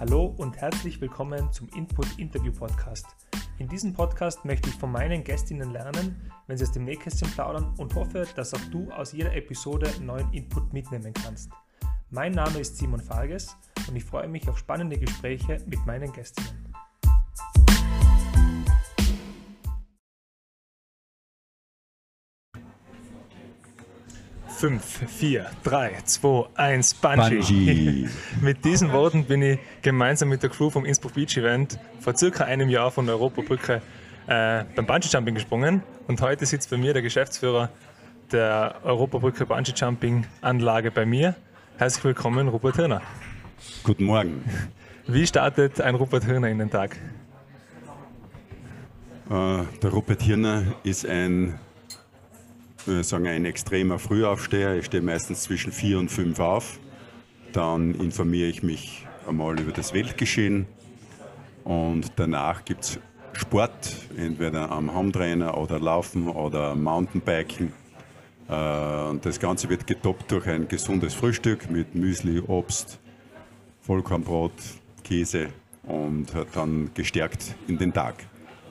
[0.00, 3.04] Hallo und herzlich willkommen zum Input Interview Podcast.
[3.58, 7.74] In diesem Podcast möchte ich von meinen Gästinnen lernen, wenn sie aus dem Nähkästchen plaudern
[7.76, 11.50] und hoffe, dass auch du aus jeder Episode neuen Input mitnehmen kannst.
[12.08, 13.54] Mein Name ist Simon Farges
[13.88, 16.59] und ich freue mich auf spannende Gespräche mit meinen Gästinnen.
[24.60, 27.38] 5, 4, 3, 2, 1, Bungee.
[27.38, 28.08] Bungee.
[28.42, 32.44] mit diesen Worten bin ich gemeinsam mit der Crew vom Innsbruck Beach Event vor circa
[32.44, 33.80] einem Jahr von der Europabrücke
[34.26, 35.82] äh, beim Bungee Jumping gesprungen.
[36.08, 37.70] Und heute sitzt bei mir der Geschäftsführer
[38.32, 41.36] der Europabrücke Bungee Jumping Anlage bei mir.
[41.78, 43.00] Herzlich willkommen, Rupert Hirner.
[43.82, 44.44] Guten Morgen.
[45.06, 46.98] Wie startet ein Rupert Hirner in den Tag?
[49.30, 51.58] Äh, der Rupert Hirner ist ein
[53.02, 54.76] sagen ein extremer Frühaufsteher.
[54.76, 56.78] Ich stehe meistens zwischen vier und fünf auf.
[57.52, 60.66] Dann informiere ich mich einmal über das Weltgeschehen
[61.64, 63.00] und danach gibt es
[63.32, 67.72] Sport, entweder am Hometrainer oder Laufen oder Mountainbiken.
[68.48, 72.98] Äh, und das Ganze wird getoppt durch ein gesundes Frühstück mit Müsli, Obst,
[73.82, 74.52] Vollkornbrot,
[75.04, 75.48] Käse
[75.84, 78.14] und dann gestärkt in den Tag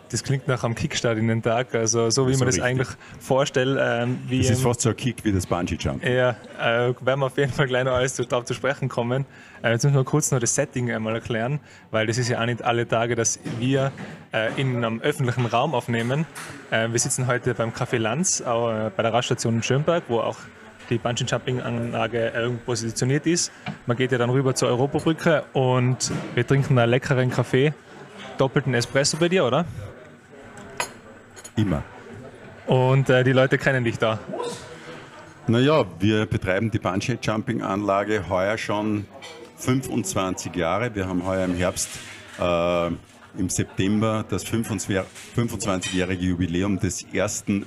[0.09, 2.87] das klingt nach einem Kickstart in den Tag, also so wie so man das eigentlich
[3.19, 3.77] vorstellt.
[3.79, 6.03] Ähm, wie das ist fast so ein Kick wie das Bungee-Jump.
[6.03, 9.25] Ja, äh, werden wir auf jeden Fall gleich noch alles darauf zu sprechen kommen.
[9.61, 11.59] Äh, jetzt müssen wir kurz noch das Setting einmal erklären,
[11.91, 13.91] weil das ist ja auch nicht alle Tage, dass wir
[14.33, 16.25] äh, in einem öffentlichen Raum aufnehmen.
[16.71, 20.19] Äh, wir sitzen heute beim Café Lanz, auch, äh, bei der Raststation in Schönberg, wo
[20.19, 20.37] auch
[20.89, 23.51] die Bungee-Jumping-Anlage positioniert ist.
[23.85, 27.73] Man geht ja dann rüber zur Europabrücke und wir trinken einen leckeren Kaffee.
[28.39, 29.65] Doppelten Espresso bei dir, oder?
[31.59, 31.83] Immer.
[32.67, 34.17] Und äh, die Leute kennen dich da?
[35.47, 39.05] Naja, wir betreiben die Bungee-Jumping-Anlage heuer schon
[39.57, 40.95] 25 Jahre.
[40.95, 41.89] Wir haben heuer im Herbst
[42.39, 47.65] äh, im September das 25-jährige Jubiläum des ersten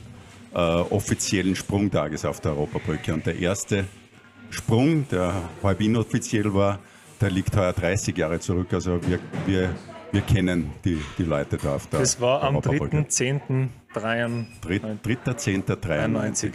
[0.55, 3.13] äh, offiziellen Sprungtages auf der Europabrücke.
[3.13, 3.85] Und der erste
[4.49, 6.79] Sprung, der halb inoffiziell war,
[7.21, 8.73] der liegt heuer 30 Jahre zurück.
[8.73, 9.75] Also wir, wir
[10.13, 12.61] wir kennen die, die Leute da auf der Das war am
[13.95, 16.53] 3.10.93.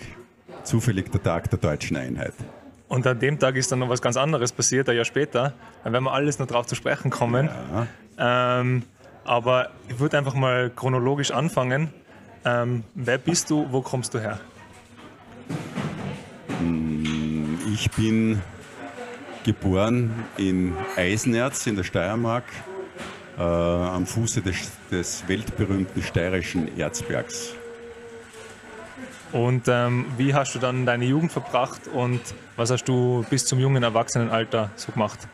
[0.64, 2.34] Zufällig der Tag der deutschen Einheit.
[2.88, 5.53] Und an dem Tag ist dann noch was ganz anderes passiert, ein Jahr später.
[5.84, 7.50] Dann werden wir alles noch drauf zu sprechen kommen.
[8.18, 8.59] Ja.
[8.59, 8.84] Ähm,
[9.25, 11.90] aber ich würde einfach mal chronologisch anfangen.
[12.46, 14.40] Ähm, wer bist du, wo kommst du her?
[17.74, 18.42] Ich bin
[19.44, 22.46] geboren in Eisenerz in der Steiermark
[23.38, 27.53] äh, am Fuße des, des, weltberühmten steirischen Erzbergs.
[29.31, 32.22] Und ähm, wie hast du dann deine Jugend verbracht und
[32.56, 35.28] was hast du bis zum jungen Erwachsenenalter so gemacht?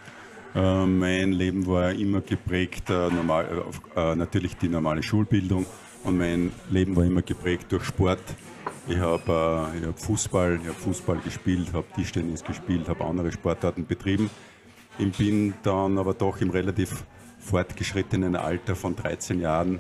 [0.55, 3.63] Äh, mein Leben war immer geprägt, äh, normal,
[3.95, 5.65] äh, natürlich die normale Schulbildung
[6.03, 8.21] und mein Leben war immer geprägt durch Sport.
[8.87, 14.29] Ich habe äh, hab Fußball, hab Fußball gespielt, habe Tischtennis gespielt, habe andere Sportarten betrieben.
[14.97, 17.03] Ich bin dann aber doch im relativ
[17.43, 19.79] fortgeschrittenen Alter von 13 Jahren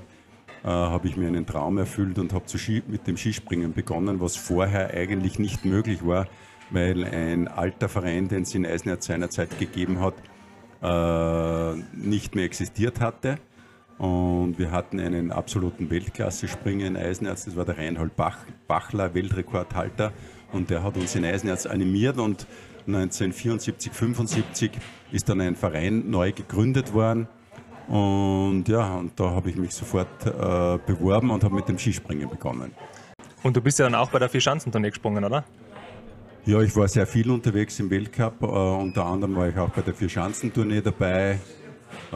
[0.63, 2.45] äh, habe ich mir einen Traum erfüllt und habe
[2.87, 6.27] mit dem Skispringen begonnen, was vorher eigentlich nicht möglich war,
[6.69, 10.13] weil ein alter Verein, den es in Eisenerz seinerzeit gegeben hat,
[10.81, 13.39] äh, nicht mehr existiert hatte.
[13.97, 18.37] Und wir hatten einen absoluten Weltklasse-Springer in Eisenerz, das war der Reinhold Bach,
[18.67, 20.11] Bachler, Weltrekordhalter.
[20.51, 22.47] Und der hat uns in Eisenerz animiert und
[22.87, 24.71] 1974, 75
[25.11, 27.27] ist dann ein Verein neu gegründet worden
[27.87, 32.29] und ja, und da habe ich mich sofort äh, beworben und habe mit dem Skispringen
[32.29, 32.71] begonnen.
[33.43, 35.43] Und du bist ja dann auch bei der Vierschanzentournee gesprungen, oder?
[36.45, 38.41] Ja, ich war sehr viel unterwegs im Weltcup.
[38.41, 41.39] Äh, unter anderem war ich auch bei der Vierschanzentournee dabei.
[42.11, 42.15] Äh,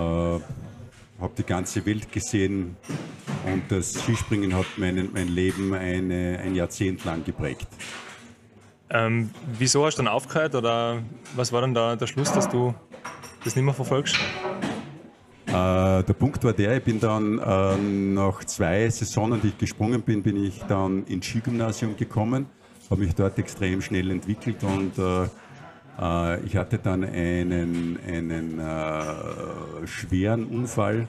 [1.19, 2.77] habe die ganze Welt gesehen
[3.45, 7.67] und das Skispringen hat mein, mein Leben eine, ein Jahrzehnt lang geprägt.
[8.89, 11.01] Ähm, wieso hast du dann aufgehört oder
[11.35, 12.73] was war dann da der Schluss, dass du
[13.43, 14.17] das nicht mehr verfolgst?
[15.47, 20.01] Äh, der Punkt war der, ich bin dann äh, nach zwei Saisonen, die ich gesprungen
[20.01, 22.47] bin, bin ich dann ins Skigymnasium gekommen,
[22.89, 25.23] habe mich dort extrem schnell entwickelt und äh,
[26.01, 31.07] äh ich hatte dann einen, einen äh, schweren Unfall,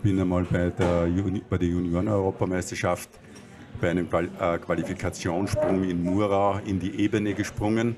[0.00, 1.08] bin einmal bei der,
[1.50, 3.10] bei der Junioren-Europameisterschaft
[3.80, 7.96] bei einem äh, Qualifikationssprung in Murau in die Ebene gesprungen.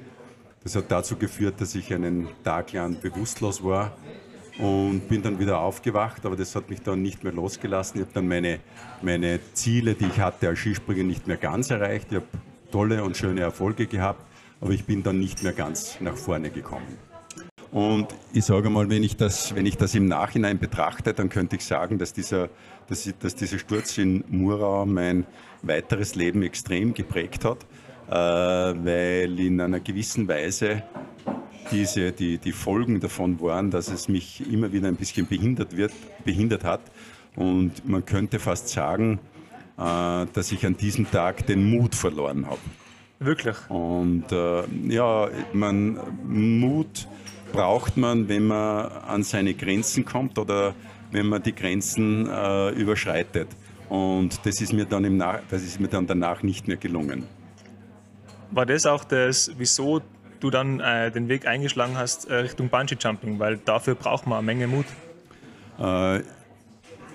[0.63, 3.93] Das hat dazu geführt, dass ich einen Tag lang bewusstlos war
[4.59, 8.01] und bin dann wieder aufgewacht, aber das hat mich dann nicht mehr losgelassen.
[8.01, 8.61] Ich habe dann meine,
[9.03, 12.09] meine Ziele, die ich hatte als Skispringer, nicht mehr ganz erreicht.
[12.11, 12.27] Ich habe
[12.71, 14.25] tolle und schöne Erfolge gehabt,
[14.61, 16.99] aber ich bin dann nicht mehr ganz nach vorne gekommen.
[17.73, 21.57] Und ich sage mal, wenn ich, das, wenn ich das im Nachhinein betrachte, dann könnte
[21.57, 22.49] ich sagen, dass dieser,
[22.89, 25.27] dass, dass dieser Sturz in Murau mein
[25.63, 27.67] weiteres Leben extrem geprägt hat,
[28.09, 30.85] äh, weil in einer gewissen Weise
[31.71, 35.93] diese, die, die Folgen davon waren, dass es mich immer wieder ein bisschen behindert, wird,
[36.25, 36.81] behindert hat.
[37.37, 39.19] Und man könnte fast sagen,
[39.77, 42.61] äh, dass ich an diesem Tag den Mut verloren habe.
[43.19, 43.57] Wirklich?
[43.69, 47.09] Und äh, ja, man, Mut
[47.53, 50.75] braucht man, wenn man an seine Grenzen kommt oder
[51.11, 53.49] wenn man die Grenzen äh, überschreitet.
[53.89, 57.25] Und das ist, mir dann im Nach das ist mir dann danach nicht mehr gelungen.
[58.51, 60.01] War das auch das, wieso
[60.45, 63.39] du dann äh, den Weg eingeschlagen hast äh, Richtung Bungee Jumping?
[63.39, 64.87] Weil dafür braucht man eine Menge Mut.
[65.81, 66.21] Äh,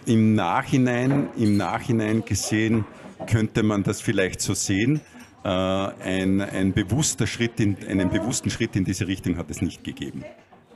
[0.06, 2.86] Im Nachhinein, Im Nachhinein gesehen
[3.28, 5.02] könnte man das vielleicht so sehen.
[5.44, 9.84] Äh, ein, ein bewusster Schritt in, einen bewussten Schritt in diese Richtung hat es nicht
[9.84, 10.26] gegeben.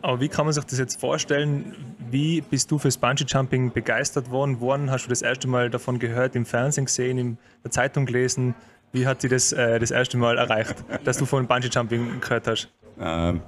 [0.02, 1.96] Aber wie kann man sich das jetzt vorstellen?
[2.12, 4.58] Wie bist du fürs Bungee Jumping begeistert worden?
[4.60, 8.54] Wann hast du das erste Mal davon gehört, im Fernsehen gesehen, in der Zeitung gelesen?
[8.94, 12.48] Wie hat sie das äh, das erste Mal erreicht, dass du von Bungee Jumping gehört
[12.48, 12.70] hast?
[13.00, 13.42] Ähm,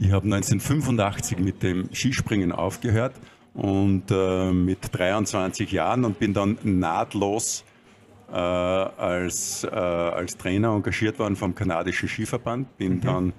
[0.00, 3.14] ich habe 1985 mit dem Skispringen aufgehört
[3.52, 7.62] und äh, mit 23 Jahren und bin dann nahtlos
[8.32, 12.78] äh, als, äh, als Trainer engagiert worden vom kanadischen Skiverband.
[12.78, 13.00] Bin mhm.
[13.02, 13.32] dann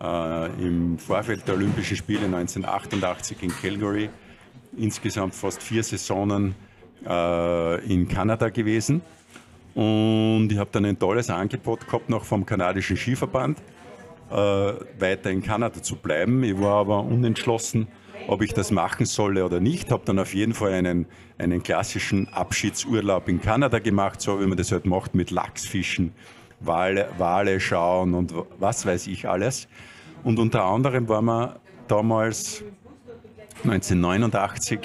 [0.00, 4.10] äh, im Vorfeld der Olympischen Spiele 1988 in Calgary
[4.76, 6.54] insgesamt fast vier Saisonen
[7.06, 9.00] äh, in Kanada gewesen.
[9.76, 13.58] Und ich habe dann ein tolles Angebot gehabt noch vom kanadischen Skiverband,
[14.30, 16.42] äh, weiter in Kanada zu bleiben.
[16.44, 17.86] Ich war aber unentschlossen,
[18.26, 19.90] ob ich das machen solle oder nicht.
[19.90, 21.04] Habe dann auf jeden Fall einen,
[21.36, 26.12] einen klassischen Abschiedsurlaub in Kanada gemacht, so wie man das halt macht mit Lachsfischen,
[26.60, 29.68] Wale, Wale schauen und was weiß ich alles.
[30.24, 32.64] Und unter anderem waren wir damals
[33.64, 34.80] 1989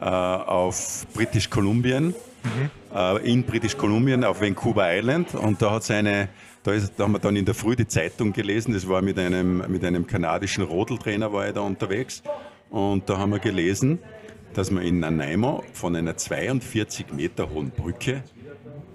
[0.00, 2.70] äh, auf British Kolumbien, mhm.
[2.94, 6.28] Äh, in British Kolumbien auf Vancouver Island und da hat eine
[6.62, 9.18] da, ist, da, haben wir dann in der Früh die Zeitung gelesen, das war mit
[9.18, 12.22] einem, mit einem kanadischen Rodeltrainer war ich da unterwegs
[12.68, 13.98] und da haben wir gelesen,
[14.52, 18.24] dass man in Nanaimo von einer 42 Meter hohen Brücke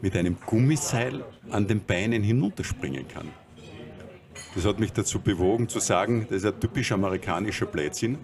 [0.01, 3.29] mit einem Gummiseil an den Beinen hinunterspringen kann.
[4.53, 8.17] Das hat mich dazu bewogen zu sagen, das ist ein typisch amerikanischer Blödsinn,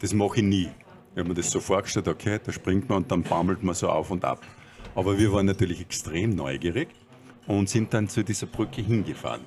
[0.00, 0.68] das mache ich nie.
[1.16, 4.10] Habe mir das so vorgestellt, okay, da springt man und dann baumelt man so auf
[4.10, 4.40] und ab.
[4.94, 6.88] Aber wir waren natürlich extrem neugierig
[7.46, 9.42] und sind dann zu dieser Brücke hingefahren.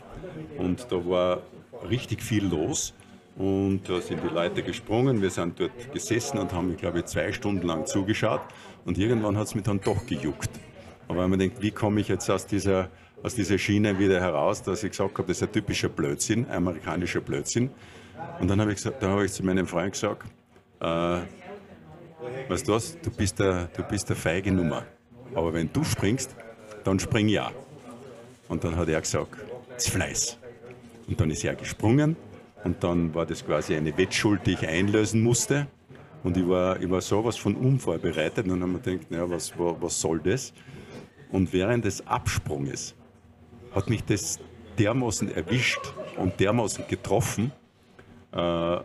[0.58, 1.42] Und da war
[1.90, 2.94] richtig viel los
[3.38, 7.32] und da sind die Leute gesprungen, wir sind dort gesessen und haben, glaube ich, zwei
[7.32, 8.42] Stunden lang zugeschaut.
[8.84, 10.50] Und irgendwann hat es mich dann doch gejuckt.
[11.08, 12.90] Aber wenn man denkt, wie komme ich jetzt aus dieser,
[13.22, 17.22] aus dieser Schiene wieder heraus, dass ich gesagt habe, das ist ein typischer Blödsinn, amerikanischer
[17.22, 17.70] Blödsinn.
[18.40, 20.24] Und dann habe ich, hab ich zu meinem Freund gesagt,
[20.80, 21.20] äh,
[22.50, 24.84] weißt du was, du bist, der, du bist der feige Nummer.
[25.34, 26.36] Aber wenn du springst,
[26.84, 27.52] dann spring ja.
[28.48, 29.36] Und dann hat er gesagt,
[29.74, 30.38] das Fleiß.
[31.08, 32.16] Und dann ist er gesprungen
[32.64, 35.68] und dann war das quasi eine Wettschuld, die ich einlösen musste.
[36.24, 38.46] Und ich war, ich war sowas von unvorbereitet.
[38.46, 40.54] Und dann haben wir gedacht, naja, was, was soll das?
[41.32, 42.96] Und während des Absprunges
[43.74, 44.40] hat mich das
[44.80, 47.52] dermaßen erwischt und dermaßen getroffen,
[48.34, 48.78] äh,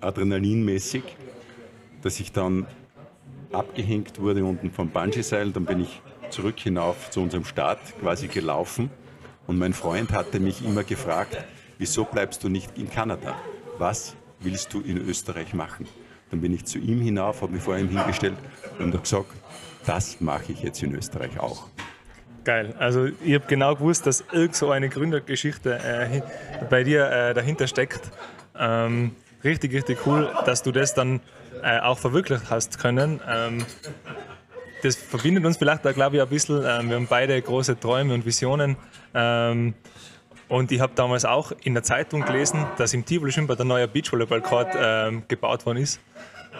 [0.00, 1.02] adrenalinmäßig,
[2.02, 2.66] dass ich dann
[3.52, 5.50] abgehängt wurde unten vom Bungee-Seil.
[5.52, 8.90] Dann bin ich zurück hinauf zu unserem Start quasi gelaufen.
[9.46, 11.36] Und mein Freund hatte mich immer gefragt,
[11.78, 13.36] wieso bleibst du nicht in Kanada?
[13.78, 15.88] Was willst du in Österreich machen?
[16.30, 18.36] Dann bin ich zu ihm hinauf, habe mich vor ihm hingestellt
[18.78, 19.26] und habe gesagt,
[19.84, 21.66] das mache ich jetzt in Österreich auch.
[22.44, 22.74] Geil.
[22.78, 26.22] Also ich habe genau gewusst, dass irgend so eine Gründergeschichte äh,
[26.70, 28.10] bei dir äh, dahinter steckt.
[28.58, 31.20] Ähm, richtig, richtig cool, dass du das dann
[31.62, 33.20] äh, auch verwirklicht hast können.
[33.28, 33.64] Ähm,
[34.82, 36.56] das verbindet uns vielleicht da, glaube ich, ein bisschen.
[36.64, 38.76] Ähm, wir haben beide große Träume und Visionen.
[39.14, 39.74] Ähm,
[40.48, 43.86] und ich habe damals auch in der Zeitung gelesen, dass im Tivoli Schwimmbad ein neuer
[43.86, 46.00] Beachvolleyball-Court ähm, gebaut worden ist.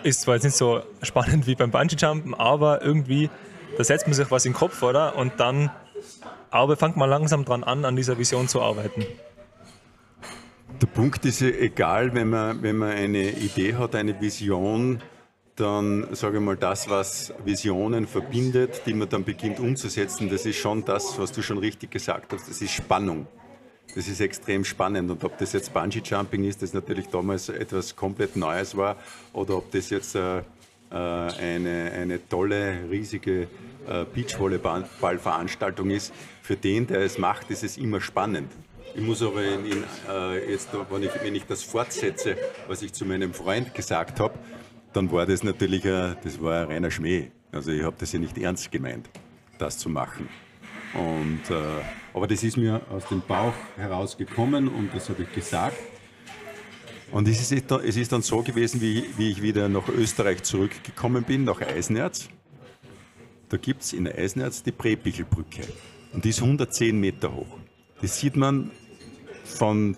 [0.04, 3.28] Ist zwar jetzt nicht so spannend wie beim Bungee-Jumpen, aber irgendwie,
[3.76, 5.16] da setzt man sich was in den Kopf, oder?
[5.16, 5.70] Und dann
[6.50, 9.04] aber fängt man langsam dran an, an dieser Vision zu arbeiten.
[10.80, 15.02] Der Punkt ist ja egal, wenn man, wenn man eine Idee hat, eine Vision,
[15.56, 20.56] dann sage ich mal, das, was Visionen verbindet, die man dann beginnt umzusetzen, das ist
[20.56, 23.26] schon das, was du schon richtig gesagt hast, das ist Spannung.
[23.94, 25.10] Das ist extrem spannend.
[25.10, 28.96] Und ob das jetzt Bungee Jumping ist, das natürlich damals etwas komplett Neues war,
[29.34, 30.42] oder ob das jetzt äh, äh
[30.92, 33.48] eine, eine tolle, riesige
[33.86, 36.10] äh, Beachvolleyball-Veranstaltung ist,
[36.40, 38.50] für den, der es macht, ist es immer spannend.
[38.94, 42.92] Ich muss aber in, in, äh, jetzt, wenn ich, wenn ich das fortsetze, was ich
[42.92, 44.38] zu meinem Freund gesagt habe,
[44.92, 47.30] dann war das natürlich ein, das war ein reiner Schmäh.
[47.52, 49.08] Also ich habe das ja nicht ernst gemeint,
[49.58, 50.28] das zu machen.
[50.94, 51.82] Und, äh,
[52.12, 55.76] aber das ist mir aus dem Bauch herausgekommen und das habe ich gesagt.
[57.12, 61.24] Und es ist, es ist dann so gewesen, wie, wie ich wieder nach Österreich zurückgekommen
[61.24, 62.28] bin, nach Eisenerz.
[63.48, 65.62] Da gibt es in Eisenerz die Präpichelbrücke.
[66.12, 67.59] Und die ist 110 Meter hoch.
[68.02, 68.70] Das sieht man
[69.44, 69.96] von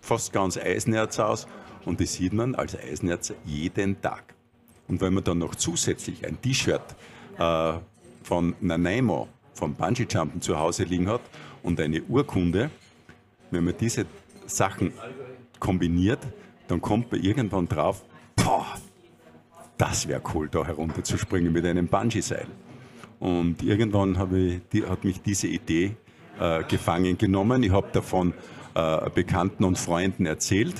[0.00, 1.46] fast ganz Eisenerz aus
[1.84, 4.34] und das sieht man als Eisenerzer jeden Tag.
[4.88, 6.82] Und wenn man dann noch zusätzlich ein T-Shirt
[7.38, 7.72] äh,
[8.22, 11.20] von Nanaimo, vom Bungee-Jumpen zu Hause liegen hat
[11.62, 12.70] und eine Urkunde,
[13.50, 14.06] wenn man diese
[14.46, 14.92] Sachen
[15.58, 16.20] kombiniert,
[16.68, 18.04] dann kommt man irgendwann drauf,
[18.36, 18.66] boah,
[19.76, 22.46] das wäre cool, da herunterzuspringen mit einem Bungee-Seil.
[23.18, 25.96] Und irgendwann ich, die, hat mich diese Idee
[26.40, 27.62] äh, gefangen genommen.
[27.62, 28.34] Ich habe davon
[28.74, 30.74] äh, Bekannten und Freunden erzählt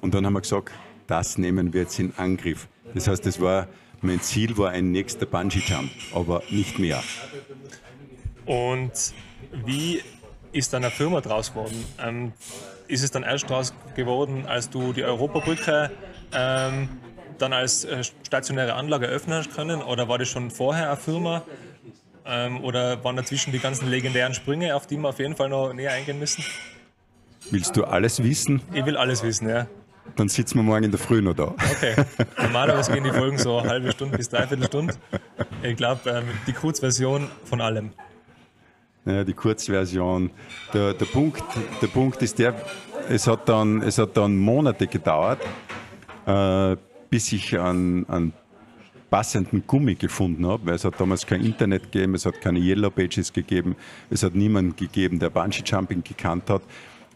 [0.00, 0.72] und dann haben wir gesagt,
[1.06, 2.68] das nehmen wir jetzt in Angriff.
[2.94, 3.66] Das heißt, das war,
[4.00, 7.02] mein Ziel war ein nächster Bungee-Jump, aber nicht mehr.
[8.46, 8.92] Und
[9.64, 10.02] wie
[10.52, 11.84] ist dann eine Firma draus geworden?
[11.98, 12.32] Ähm,
[12.88, 15.90] ist es dann erst draus geworden, als du die Europabrücke
[16.32, 16.88] ähm,
[17.38, 19.82] dann als äh, stationäre Anlage öffnen hast können?
[19.82, 21.42] Oder war das schon vorher eine Firma?
[22.30, 25.72] Ähm, oder waren dazwischen die ganzen legendären Sprünge, auf die wir auf jeden Fall noch
[25.72, 26.44] näher eingehen müssen?
[27.50, 28.62] Willst du alles wissen?
[28.72, 29.66] Ich will alles wissen, ja.
[30.16, 31.54] Dann sitzen wir morgen in der Früh noch da.
[31.76, 31.94] Okay.
[32.40, 34.94] Normalerweise gehen die Folgen so eine halbe Stunde bis dreiviertel Stunde.
[35.62, 37.90] Ich glaube, ähm, die Kurzversion von allem.
[39.04, 40.30] Ja, die Kurzversion.
[40.72, 41.42] Der, der, Punkt,
[41.80, 42.54] der Punkt ist der,
[43.08, 45.40] es hat dann, es hat dann Monate gedauert,
[46.26, 46.76] äh,
[47.08, 48.32] bis ich an, an
[49.10, 52.90] passenden Gummi gefunden habe, weil es hat damals kein Internet gegeben, es hat keine Yellow
[52.90, 53.76] Pages gegeben,
[54.08, 56.62] es hat niemanden gegeben, der Bungee Jumping gekannt hat.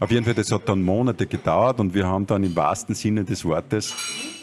[0.01, 3.25] Auf jeden Fall, das hat dann Monate gedauert und wir haben dann im wahrsten Sinne
[3.25, 3.95] des Wortes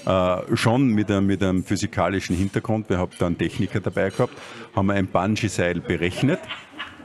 [0.05, 4.34] äh, schon mit einem, mit einem physikalischen Hintergrund, wir haben da einen Techniker dabei gehabt,
[4.74, 6.39] haben ein Bungee-Seil berechnet,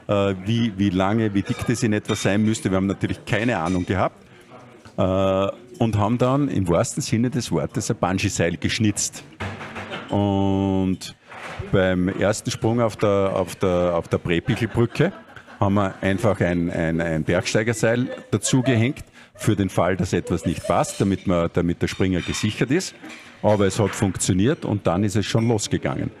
[0.07, 2.71] äh, wie, wie lange, wie dick das in etwa sein müsste.
[2.71, 4.23] Wir haben natürlich keine Ahnung gehabt
[4.97, 5.01] äh,
[5.77, 9.25] und haben dann im wahrsten Sinne des Wortes ein Bungee-Seil geschnitzt.
[10.09, 11.15] Und
[11.71, 15.11] beim ersten Sprung auf der, auf der, auf der Brepichelbrücke
[15.59, 19.03] haben wir einfach ein, ein, ein Bergsteigerseil dazu gehängt,
[19.35, 22.95] für den Fall, dass etwas nicht passt, damit, man, damit der Springer gesichert ist.
[23.43, 26.11] Aber es hat funktioniert und dann ist es schon losgegangen.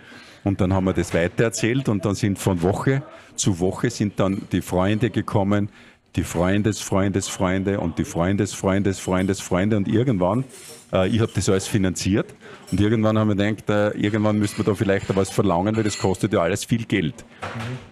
[0.43, 3.03] Und dann haben wir das weitererzählt und dann sind von Woche
[3.35, 5.69] zu Woche sind dann die Freunde gekommen,
[6.15, 10.45] die Freundesfreundesfreunde und die Freundesfreundesfreundesfreunde und irgendwann,
[10.91, 12.33] äh, ich habe das alles finanziert
[12.71, 15.97] und irgendwann haben wir gedacht, äh, irgendwann müssen wir da vielleicht was verlangen, weil das
[15.97, 17.25] kostet ja alles viel Geld.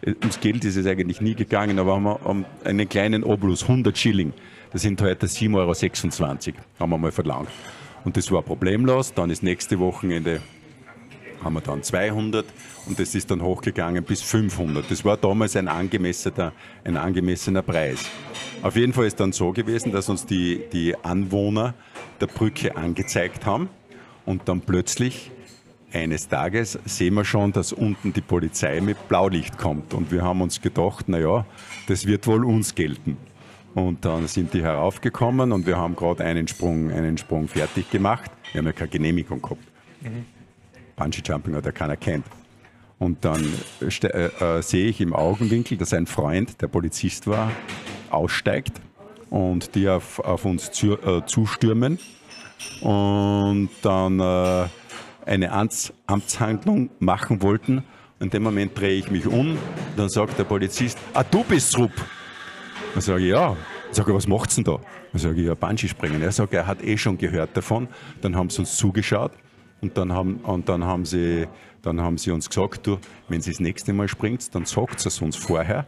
[0.03, 0.15] Mhm.
[0.21, 3.97] Ums Geld ist es eigentlich nie gegangen, aber haben wir um einen kleinen Obolus, 100
[3.97, 4.33] Schilling,
[4.71, 7.49] das sind heute 7,26 Euro, haben wir mal verlangt.
[8.03, 10.41] Und das war problemlos, dann ist nächste Wochenende
[11.43, 12.45] haben wir dann 200
[12.85, 14.89] und das ist dann hochgegangen bis 500.
[14.89, 18.05] Das war damals ein angemessener, ein angemessener Preis.
[18.61, 21.73] Auf jeden Fall ist dann so gewesen, dass uns die, die Anwohner
[22.21, 23.69] der Brücke angezeigt haben
[24.25, 25.31] und dann plötzlich
[25.93, 30.41] eines Tages sehen wir schon, dass unten die Polizei mit Blaulicht kommt und wir haben
[30.41, 31.45] uns gedacht, naja,
[31.87, 33.17] das wird wohl uns gelten.
[33.73, 38.31] Und dann sind die heraufgekommen und wir haben gerade einen Sprung, einen Sprung fertig gemacht.
[38.51, 39.63] Wir haben ja keine Genehmigung gehabt.
[40.01, 40.25] Mhm.
[40.95, 42.25] Bungee Jumping ja keiner kennt.
[42.97, 43.43] Und dann
[43.81, 47.51] äh, äh, sehe ich im Augenwinkel, dass ein Freund, der Polizist war,
[48.09, 48.79] aussteigt
[49.29, 51.99] und die auf, auf uns zu, äh, zustürmen
[52.81, 54.67] und dann äh,
[55.25, 57.83] eine Amts, Amtshandlung machen wollten.
[58.21, 59.57] In dem Moment drehe ich mich um,
[59.97, 61.91] dann sagt der Polizist, ah, du bist Rupp.
[62.93, 63.57] Dann sage ich, ja.
[63.89, 64.79] Ich sage, was macht's denn da?
[65.11, 66.21] Dann sage ich, ja, Bungee springen.
[66.21, 67.89] Er sagt, er hat eh schon gehört davon.
[68.21, 69.33] Dann haben sie uns zugeschaut
[69.81, 71.47] und dann haben, und dann haben, sie,
[71.81, 72.97] dann haben sie uns gesagt, du,
[73.29, 75.85] wenn sie das nächste Mal springt, dann sagt es uns vorher.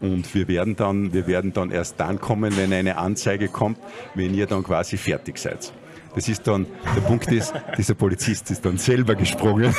[0.00, 3.78] Und wir werden, dann, wir werden dann erst dann kommen, wenn eine Anzeige kommt,
[4.14, 5.72] wenn ihr dann quasi fertig seid.
[6.16, 6.66] Das ist dann,
[6.96, 9.74] der Punkt ist, dieser Polizist ist dann selber gesprungen.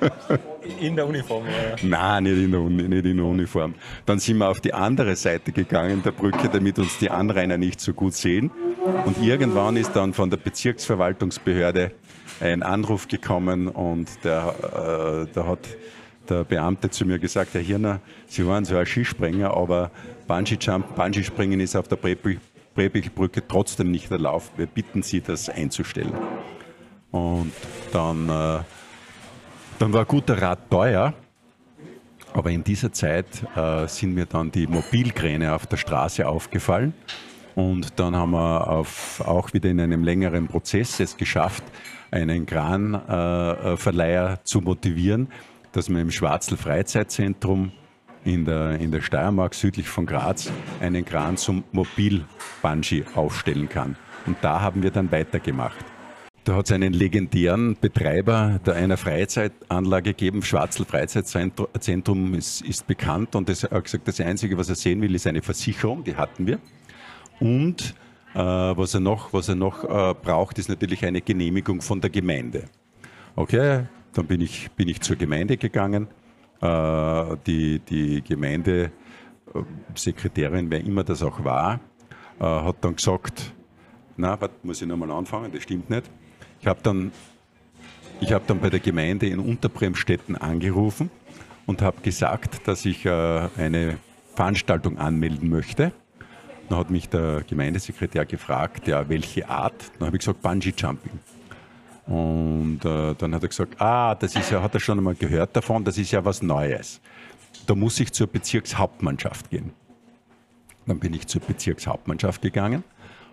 [0.80, 1.76] In der Uniform, oder?
[1.82, 3.74] Nein, nicht in, der Uni, nicht in der Uniform.
[4.06, 7.80] Dann sind wir auf die andere Seite gegangen der Brücke, damit uns die Anrainer nicht
[7.80, 8.50] so gut sehen.
[9.04, 11.92] Und irgendwann ist dann von der Bezirksverwaltungsbehörde
[12.40, 15.60] ein Anruf gekommen und der, äh, da hat
[16.28, 19.90] der Beamte zu mir gesagt, Herr Hirner, Sie waren ein Skispringer, aber
[20.28, 24.50] Bungee-Jump, Bungee-Springen ist auf der Brebichelbrücke trotzdem nicht erlaubt.
[24.56, 26.12] Wir bitten Sie, das einzustellen.
[27.10, 27.52] Und
[27.92, 28.60] dann, äh,
[29.78, 31.14] dann war guter Rat teuer
[32.32, 36.94] Aber in dieser Zeit äh, sind mir dann die Mobilkräne auf der Straße aufgefallen.
[37.56, 41.64] Und dann haben wir auf, auch wieder in einem längeren Prozess es geschafft,
[42.10, 45.28] einen Kranverleiher äh, zu motivieren,
[45.72, 47.72] dass man im Schwarzel Freizeitzentrum
[48.24, 50.50] in der, in der Steiermark südlich von Graz
[50.80, 53.96] einen Kran zum Mobil-Bungee aufstellen kann.
[54.26, 55.84] Und da haben wir dann weitergemacht.
[56.44, 60.42] Da hat es einen legendären Betreiber einer Freizeitanlage gegeben.
[60.42, 65.14] Schwarzel Freizeitzentrum ist, ist bekannt und er hat gesagt, das Einzige, was er sehen will,
[65.14, 66.58] ist eine Versicherung, die hatten wir.
[67.40, 72.00] Und äh, was er noch, was er noch äh, braucht, ist natürlich eine Genehmigung von
[72.00, 72.64] der Gemeinde.
[73.36, 76.08] Okay, dann bin ich, bin ich zur Gemeinde gegangen.
[76.60, 81.80] Äh, die, die Gemeindesekretärin, wer immer das auch war,
[82.38, 83.54] äh, hat dann gesagt,
[84.16, 86.10] na, warte, muss ich nochmal anfangen, das stimmt nicht.
[86.60, 87.12] Ich habe dann,
[88.22, 91.10] hab dann bei der Gemeinde in Unterbremstetten angerufen
[91.66, 93.96] und habe gesagt, dass ich äh, eine
[94.34, 95.92] Veranstaltung anmelden möchte.
[96.70, 99.74] Dann hat mich der Gemeindesekretär gefragt, ja, welche Art.
[99.98, 101.18] Dann habe ich gesagt, Bungee Jumping.
[102.06, 105.56] Und äh, dann hat er gesagt, ah, das ist ja, hat er schon einmal gehört
[105.56, 107.00] davon, das ist ja was Neues.
[107.66, 109.72] Da muss ich zur Bezirkshauptmannschaft gehen.
[110.86, 112.84] Dann bin ich zur Bezirkshauptmannschaft gegangen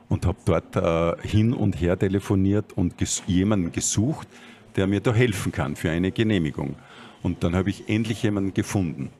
[0.10, 4.28] und habe dort äh, hin und her telefoniert und ges jemanden gesucht,
[4.76, 6.76] der mir da helfen kann für eine Genehmigung.
[7.22, 9.12] Und dann habe ich endlich jemanden gefunden.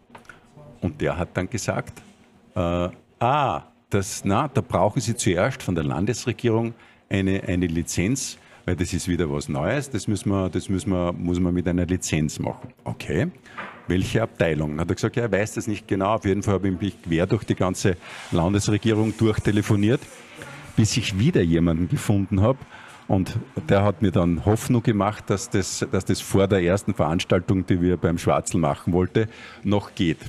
[0.82, 2.02] Und der hat dann gesagt,
[2.56, 6.74] äh, ah, das, na, da brauchen Sie zuerst von der Landesregierung
[7.10, 11.14] eine, eine Lizenz, weil das ist wieder was Neues, das, müssen wir, das müssen wir,
[11.14, 12.74] muss man mit einer Lizenz machen.
[12.84, 13.28] Okay,
[13.88, 14.72] welche Abteilung?
[14.72, 16.80] Dann hat er gesagt, ja, er weiß das nicht genau, auf jeden Fall habe ich
[16.80, 17.96] mich quer durch die ganze
[18.32, 20.02] Landesregierung durchtelefoniert
[20.78, 22.60] bis ich wieder jemanden gefunden habe.
[23.10, 27.66] Und der hat mir dann Hoffnung gemacht, dass das, dass das vor der ersten Veranstaltung,
[27.66, 29.28] die wir beim Schwarzel machen wollten,
[29.64, 30.20] noch geht.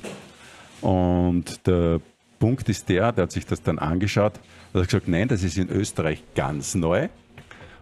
[0.81, 2.01] Und der
[2.39, 4.35] Punkt ist der, der hat sich das dann angeschaut,
[4.75, 7.09] hat gesagt, nein, das ist in Österreich ganz neu.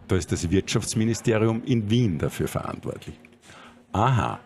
[0.09, 3.19] Da ist das Wirtschaftsministerium in Wien dafür verantwortlich.
[3.93, 4.39] Aha,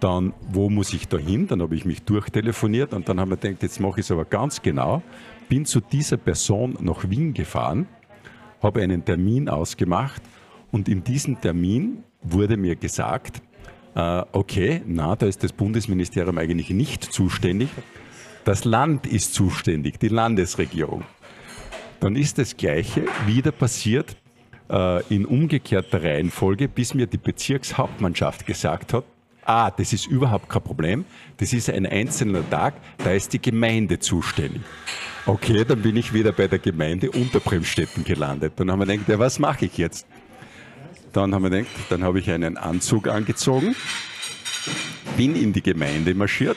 [0.00, 1.46] dann wo muss ich da hin?
[1.46, 4.24] Dann habe ich mich durchtelefoniert und dann haben wir gedacht, jetzt mache ich es aber
[4.24, 5.02] ganz genau
[5.52, 7.86] bin zu dieser Person nach Wien gefahren,
[8.62, 10.22] habe einen Termin ausgemacht
[10.70, 13.42] und in diesem Termin wurde mir gesagt,
[13.94, 17.68] äh, okay, na, da ist das Bundesministerium eigentlich nicht zuständig,
[18.44, 21.04] das Land ist zuständig, die Landesregierung.
[22.00, 24.16] Dann ist das Gleiche wieder passiert
[24.68, 29.04] äh, in umgekehrter Reihenfolge, bis mir die Bezirkshauptmannschaft gesagt hat,
[29.44, 31.04] ah, das ist überhaupt kein Problem,
[31.36, 34.62] das ist ein einzelner Tag, da ist die Gemeinde zuständig.
[35.26, 38.54] Okay, dann bin ich wieder bei der Gemeinde Unterbremstetten gelandet.
[38.56, 40.06] Dann haben wir gedacht, ja, was mache ich jetzt?
[41.12, 43.76] Dann haben wir gedacht, dann habe ich einen Anzug angezogen,
[45.16, 46.56] bin in die Gemeinde marschiert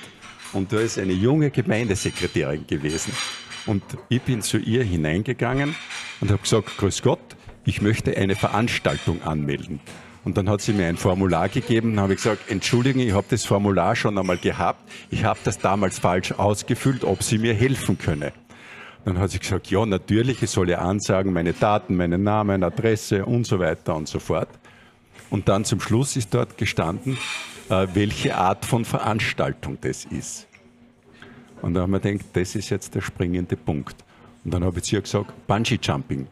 [0.56, 3.14] und da ist eine junge Gemeindesekretärin gewesen.
[3.66, 5.76] Und ich bin zu ihr hineingegangen
[6.22, 9.80] und habe gesagt, Grüß Gott, ich möchte eine Veranstaltung anmelden.
[10.24, 11.96] Und dann hat sie mir ein Formular gegeben.
[11.96, 14.90] Dann habe ich gesagt, Entschuldigung, ich habe das Formular schon einmal gehabt.
[15.12, 18.34] Ich habe das damals falsch ausgefüllt, ob Sie mir helfen könne.
[19.06, 23.24] Dann hat sie gesagt, ja, natürlich, ich soll ja ansagen, meine Daten, meinen Namen, Adresse
[23.24, 24.50] und so weiter und so fort.
[25.30, 27.18] Und dann zum Schluss ist dort gestanden,
[27.70, 30.48] welche Art von Veranstaltung das ist.
[31.62, 33.96] Und dann haben wir gedacht, das ist jetzt der springende Punkt.
[34.44, 36.28] Und dann habe ich zu ihr gesagt, Bungee Jumping.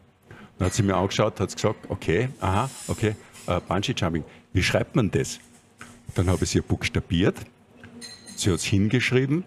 [0.58, 3.16] Dann hat sie mir angeschaut, hat gesagt, okay, aha, okay,
[3.46, 4.24] äh, Bungee Jumping.
[4.52, 5.40] Wie schreibt man das?
[6.14, 7.36] Dann habe ich sie buchstabiert.
[8.36, 9.44] Sie hat es hingeschrieben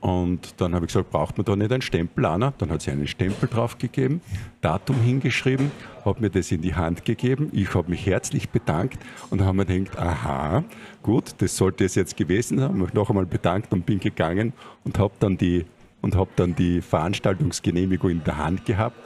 [0.00, 2.54] und dann habe ich gesagt, braucht man da nicht einen Stempel, Anna?
[2.56, 4.22] Dann hat sie einen Stempel draufgegeben,
[4.62, 5.70] Datum hingeschrieben,
[6.06, 7.50] hat mir das in die Hand gegeben.
[7.52, 10.64] Ich habe mich herzlich bedankt und dann haben wir gedacht, aha,
[11.02, 12.68] gut, das sollte es jetzt gewesen sein.
[12.68, 15.66] Habe mich noch einmal bedankt und bin gegangen und habe dann, die,
[16.02, 18.96] hab dann die Veranstaltungsgenehmigung in der Hand gehabt.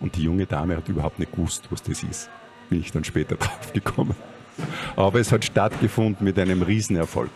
[0.00, 2.30] Und die junge Dame hat überhaupt nicht gewusst, was das ist.
[2.68, 4.14] Bin ich dann später draufgekommen.
[4.96, 7.30] Aber es hat stattgefunden mit einem Riesenerfolg.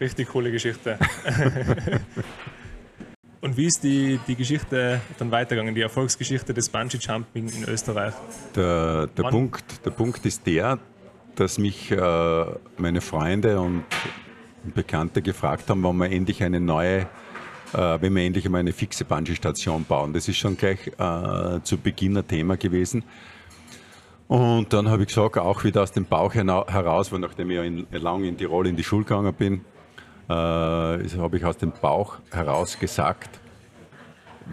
[0.00, 0.98] Richtig coole Geschichte.
[3.40, 8.12] Und wie ist die, die Geschichte dann weitergegangen, die Erfolgsgeschichte des Bungee Jumping in Österreich?
[8.56, 10.78] Der, der, Punkt, der Punkt ist der,
[11.36, 12.44] dass mich äh,
[12.76, 13.84] meine Freunde und
[14.74, 17.02] Bekannte gefragt haben, wann wir endlich eine neue,
[17.72, 20.12] äh, wenn wir endlich einmal eine fixe Bungee-Station bauen.
[20.12, 23.04] Das ist schon gleich äh, zu Beginn ein Thema gewesen.
[24.28, 27.86] Und dann habe ich gesagt, auch wieder aus dem Bauch heraus, weil nachdem ich in,
[27.92, 29.60] lange in Tirol in die Schule gegangen bin,
[30.28, 33.40] äh, habe ich aus dem Bauch heraus gesagt,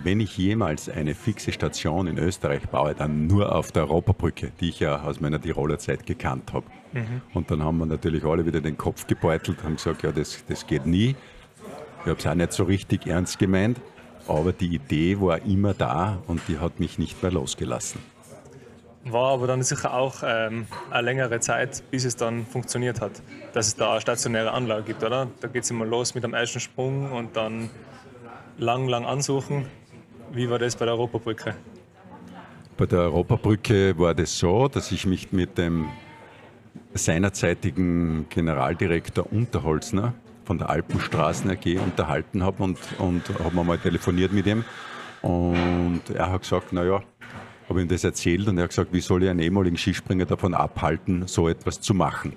[0.04, 4.70] wenn ich jemals eine fixe Station in Österreich baue, dann nur auf der Europabrücke, die
[4.70, 6.66] ich ja aus meiner Tiroler Zeit gekannt habe.
[6.94, 7.22] Mhm.
[7.34, 10.66] Und dann haben wir natürlich alle wieder den Kopf gebeutelt, haben gesagt, ja, das, das
[10.66, 11.16] geht nie.
[12.02, 13.80] Ich habe es auch nicht so richtig ernst gemeint,
[14.28, 18.02] aber die Idee war immer da und die hat mich nicht mehr losgelassen.
[19.06, 23.12] War aber dann sicher auch ähm, eine längere Zeit, bis es dann funktioniert hat,
[23.52, 25.28] dass es da eine stationäre Anlage gibt, oder?
[25.42, 27.70] Da geht es immer los mit dem ersten Sprung und dann
[28.58, 29.66] lang, lang ansuchen.
[30.32, 31.54] Wie war das bei der Europabrücke?
[32.78, 35.90] Bei der Europabrücke war das so, dass ich mich mit dem
[36.94, 40.14] seinerzeitigen Generaldirektor Unterholzner
[40.46, 44.64] von der Alpenstraßen AG unterhalten habe und, und habe mal telefoniert mit ihm.
[45.22, 47.02] Und er hat gesagt, naja,
[47.74, 50.54] habe ihm das erzählt und er hat gesagt, wie soll ich einen ehemaligen Skispringer davon
[50.54, 52.34] abhalten, so etwas zu machen.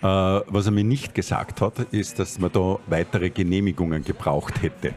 [0.00, 4.94] Äh, was er mir nicht gesagt hat, ist, dass man da weitere Genehmigungen gebraucht hätte.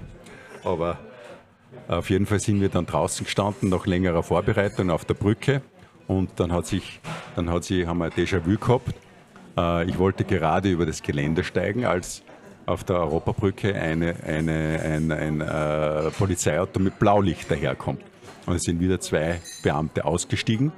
[0.64, 0.98] Aber
[1.88, 5.62] auf jeden Fall sind wir dann draußen gestanden, nach längerer Vorbereitung auf der Brücke.
[6.08, 7.02] Und dann hat sich,
[7.36, 8.94] dann hat sie, haben wir ein Déjà-vu gehabt.
[9.58, 12.24] Äh, ich wollte gerade über das Gelände steigen, als
[12.66, 18.04] auf der Europabrücke eine, eine, ein, ein, ein äh, Polizeiauto mit Blaulicht daherkommt.
[18.46, 20.72] Und es sind wieder zwei Beamte ausgestiegen.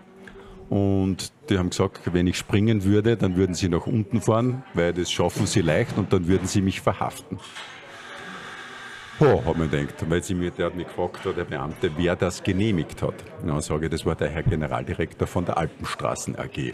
[0.70, 4.94] Und die haben gesagt, wenn ich springen würde, dann würden sie nach unten fahren, weil
[4.94, 7.40] das schaffen sie leicht und dann würden sie mich verhaften.
[9.20, 12.42] Oh, hat man gedacht, weil sie mir, der hat mich gefragt, der Beamte, wer das
[12.42, 13.14] genehmigt hat.
[13.46, 16.74] Dann sage ich, das war der Herr Generaldirektor von der Alpenstraßen AG.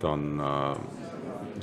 [0.00, 0.76] Dann äh, hat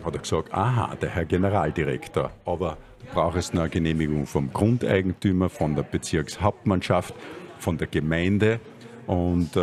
[0.06, 5.84] er gesagt, aha, der Herr Generaldirektor, aber du brauchst eine Genehmigung vom Grundeigentümer, von der
[5.84, 7.14] Bezirkshauptmannschaft,
[7.62, 8.60] von der Gemeinde
[9.08, 9.60] und äh,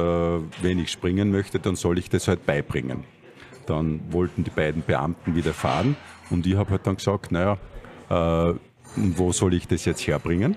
[0.62, 3.04] wenn ich springen möchte, dann soll ich das halt beibringen.
[3.66, 5.96] Dann wollten die beiden Beamten wieder fahren
[6.30, 7.58] und ich habe halt dann gesagt, naja,
[8.08, 8.54] äh,
[8.96, 10.56] wo soll ich das jetzt herbringen?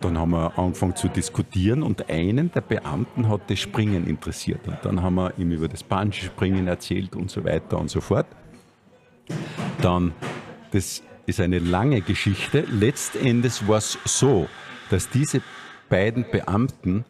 [0.00, 4.66] Dann haben wir angefangen zu diskutieren und einen der Beamten hat das Springen interessiert.
[4.66, 8.26] Und dann haben wir ihm über das Bungee-Springen erzählt und so weiter und so fort.
[9.82, 10.14] Dann,
[10.72, 12.64] das ist eine lange Geschichte.
[12.70, 14.48] Letztendlich war es so,
[14.88, 15.42] dass diese
[15.90, 17.04] beiden Beamten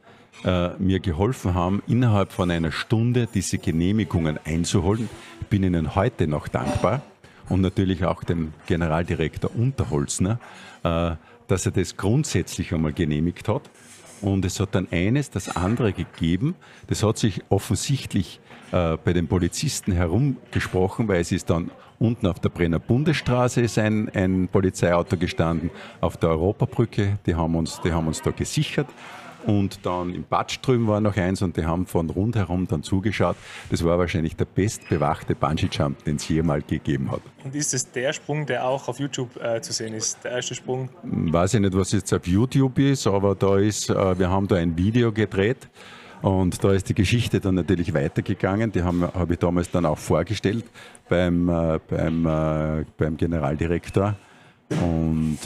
[0.44, 5.08] äh, mir geholfen haben, innerhalb von einer Stunde diese Genehmigungen einzuholen.
[5.42, 7.02] Ich bin ihnen heute noch dankbar
[7.48, 10.40] und natürlich auch dem Generaldirektor Unterholzner,
[10.82, 11.12] äh,
[11.46, 13.70] dass er das grundsätzlich einmal genehmigt hat.
[14.22, 16.54] Und es hat dann eines das andere gegeben.
[16.88, 18.40] Das hat sich offensichtlich
[18.72, 23.78] äh, bei den Polizisten herumgesprochen, weil es ist dann unten auf der Brenner Bundesstraße ist
[23.78, 28.88] ein, ein Polizeiauto gestanden, auf der Europabrücke, die haben uns, die haben uns da gesichert.
[29.46, 30.24] Und dann im
[30.62, 33.36] drüben war noch eins und die haben von rundherum dann zugeschaut.
[33.70, 37.22] Das war wahrscheinlich der bestbewachte Bungee-Jump, den es jemals gegeben hat.
[37.42, 40.22] Und ist das der Sprung, der auch auf YouTube äh, zu sehen ist?
[40.24, 40.90] Der erste Sprung?
[41.02, 44.56] Weiß ich nicht, was jetzt auf YouTube ist, aber da ist, äh, wir haben da
[44.56, 45.68] ein Video gedreht.
[46.22, 48.72] Und da ist die Geschichte dann natürlich weitergegangen.
[48.72, 50.64] Die habe hab ich damals dann auch vorgestellt
[51.08, 54.16] beim, äh, beim, äh, beim Generaldirektor.
[54.70, 55.38] Und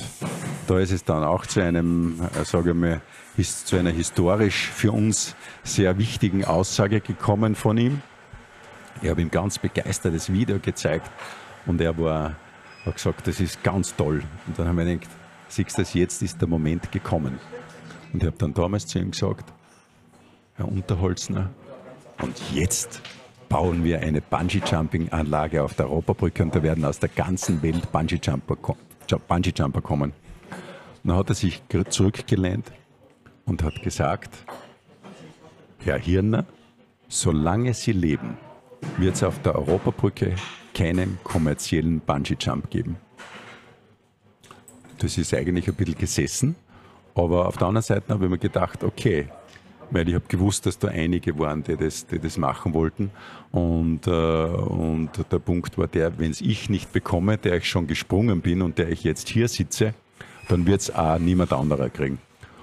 [0.67, 3.01] da ist es dann auch zu einem, äh, sage ich mal,
[3.43, 8.03] zu einer historisch für uns sehr wichtigen Aussage gekommen von ihm.
[9.03, 11.11] Ich habe ihm ganz begeistertes Video gezeigt
[11.67, 12.37] und er war,
[12.85, 14.23] hat gesagt, das ist ganz toll.
[14.47, 15.11] Und dann haben wir gedacht,
[15.49, 17.39] siehst du, jetzt ist der Moment gekommen.
[18.13, 19.53] Und ich habe dann damals zu ihm gesagt,
[20.57, 21.51] Herr Unterholzner,
[22.23, 23.01] und jetzt
[23.49, 28.57] bauen wir eine Bungee-Jumping-Anlage auf der Europabrücke und da werden aus der ganzen Welt Bungee-Jumper
[29.27, 30.13] Bungee kommen.
[30.13, 32.71] Und dann hat er sich zurückgelehnt
[33.47, 34.31] und hat gesagt,
[35.81, 36.45] Herr Hirner,
[37.09, 38.39] solange Sie leben,
[38.97, 40.37] wird es auf der Europabrücke
[40.73, 42.97] keinen kommerziellen Bungee-Jump geben.
[44.99, 46.57] Das ist eigentlich ein bisschen gesessen,
[47.17, 49.29] aber auf der anderen Seite habe ich mir gedacht, okay,
[49.91, 53.11] weil ich habe gewusst, dass da einige waren, die das, die das machen wollten.
[53.53, 57.87] Und, äh, und der Punkt war der, wenn es ich nicht bekomme, der ich schon
[57.87, 59.95] gesprungen bin und der ich jetzt hier sitze,
[60.49, 62.19] dann wird es auch niemand anderer kriegen.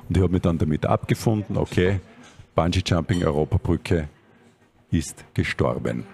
[0.07, 1.99] Und ich habe mich dann damit abgefunden, okay,
[2.55, 4.09] Bungee Jumping Europabrücke
[4.91, 6.05] ist gestorben.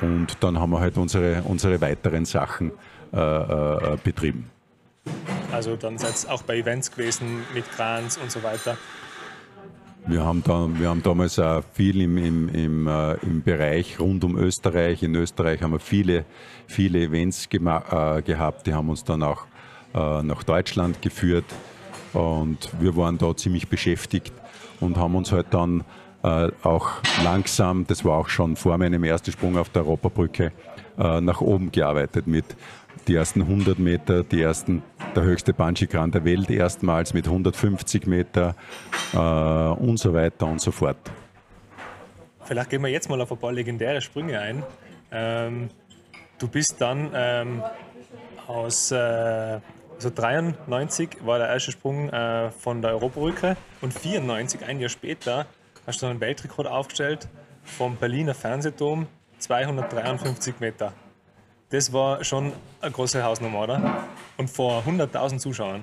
[0.00, 2.70] Und dann haben wir halt unsere, unsere weiteren Sachen
[3.12, 4.50] äh, äh, betrieben.
[5.50, 8.76] Also dann seid ihr auch bei Events gewesen mit Grants und so weiter.
[10.10, 14.24] Wir haben, da, wir haben damals auch viel im, im, im, äh, im Bereich rund
[14.24, 15.02] um Österreich.
[15.02, 16.24] In Österreich haben wir viele,
[16.66, 19.44] viele Events äh, gehabt, die haben uns dann auch
[19.92, 21.44] äh, nach Deutschland geführt.
[22.14, 24.32] Und wir waren da ziemlich beschäftigt
[24.80, 25.84] und haben uns halt dann
[26.22, 26.88] äh, auch
[27.22, 30.52] langsam, das war auch schon vor meinem ersten Sprung auf der Europabrücke,
[30.98, 32.46] äh, nach oben gearbeitet mit
[33.08, 34.82] die ersten 100 Meter, die ersten,
[35.16, 38.54] der höchste Bungee-Kran der Welt erstmals mit 150 Meter
[39.14, 40.98] äh, und so weiter und so fort.
[42.44, 44.62] Vielleicht gehen wir jetzt mal auf ein paar legendäre Sprünge ein.
[45.10, 45.68] Ähm,
[46.38, 47.62] du bist dann ähm,
[48.46, 49.60] aus äh,
[49.98, 55.46] also 93 war der erste Sprung äh, von der Europabrücke und 94, ein Jahr später,
[55.86, 57.26] hast du einen Weltrekord aufgestellt
[57.64, 60.92] vom Berliner Fernsehturm, 253 Meter.
[61.70, 64.04] Das war schon eine große Hausnummer, oder?
[64.38, 65.82] Und vor 100.000 Zuschauern.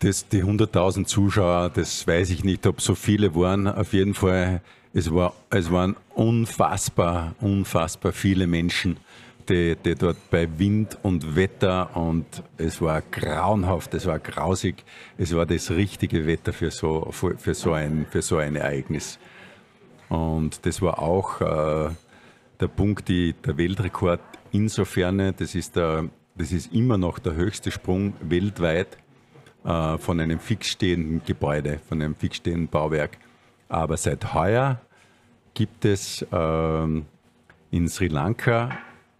[0.00, 3.66] Das, die 100.000 Zuschauer, das weiß ich nicht, ob so viele waren.
[3.66, 4.60] Auf jeden Fall,
[4.92, 8.98] es, war, es waren unfassbar, unfassbar viele Menschen,
[9.48, 12.26] die, die dort bei Wind und Wetter und
[12.58, 14.84] es war grauenhaft, es war grausig,
[15.16, 19.18] es war das richtige Wetter für so, für, für so, ein, für so ein Ereignis.
[20.10, 21.90] Und das war auch äh,
[22.60, 24.20] der Punkt, die, der Weltrekord
[24.52, 28.98] insofern, das ist, der, das ist immer noch der höchste Sprung weltweit
[29.64, 33.18] äh, von einem fixstehenden Gebäude, von einem fixstehenden Bauwerk.
[33.68, 34.80] Aber seit heuer
[35.54, 36.84] gibt es äh,
[37.70, 38.70] in Sri Lanka,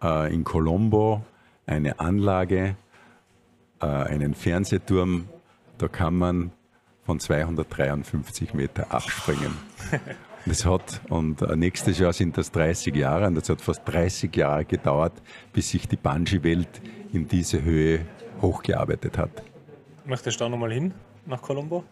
[0.03, 1.25] äh, in Colombo
[1.67, 2.77] eine Anlage,
[3.81, 5.29] äh, einen Fernsehturm,
[5.79, 6.53] da kann man
[7.05, 9.57] von 253 Meter abspringen.
[10.47, 14.35] Das hat, und äh, nächstes Jahr sind das 30 Jahre, und das hat fast 30
[14.35, 15.13] Jahre gedauert,
[15.53, 16.81] bis sich die Bungee-Welt
[17.13, 18.07] in diese Höhe
[18.41, 19.43] hochgearbeitet hat.
[20.05, 20.95] Möchtest du da nochmal hin,
[21.27, 21.85] nach Colombo?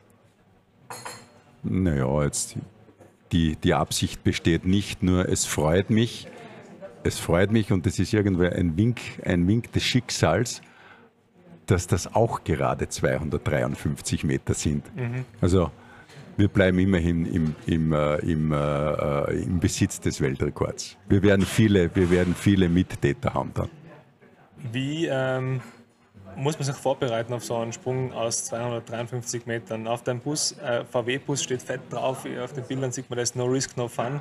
[1.63, 2.57] Naja, jetzt
[3.33, 6.27] die, die Absicht besteht nicht nur, es freut mich,
[7.05, 10.63] es freut mich und das ist irgendwie ein Wink, ein Wink des Schicksals,
[11.67, 14.85] dass das auch gerade 253 Meter sind.
[14.97, 15.25] Mhm.
[15.41, 15.71] Also
[16.39, 20.97] wir bleiben immerhin im, im, äh, im, äh, im Besitz des Weltrekords.
[21.09, 23.69] Wir werden viele, wir werden viele Mittäter haben dann.
[24.73, 25.61] Wie ähm,
[26.37, 29.89] muss man sich vorbereiten auf so einen Sprung aus 253 Metern?
[29.89, 33.45] Auf deinem Bus, äh, VW-Bus steht fett drauf, auf den Bildern sieht man das No
[33.47, 34.21] Risk, No Fun.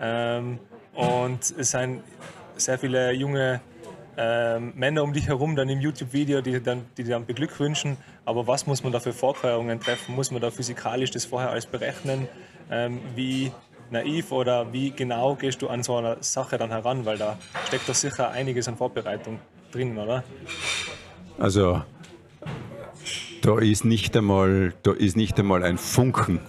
[0.00, 0.60] Ähm,
[0.94, 2.02] und es sind
[2.56, 3.60] sehr viele junge
[4.20, 7.96] ähm, Männer um dich herum dann im YouTube-Video, die, dann, die dann beglückwünschen.
[8.24, 10.16] Aber was muss man da für Vorkehrungen treffen?
[10.16, 12.26] Muss man da physikalisch das vorher alles berechnen?
[12.68, 13.52] Ähm, wie
[13.90, 17.06] naiv oder wie genau gehst du an so eine Sache dann heran?
[17.06, 19.38] Weil da steckt doch sicher einiges an Vorbereitung
[19.70, 20.24] drin, oder?
[21.38, 21.82] Also
[23.42, 26.40] da ist nicht einmal, da ist nicht einmal ein Funken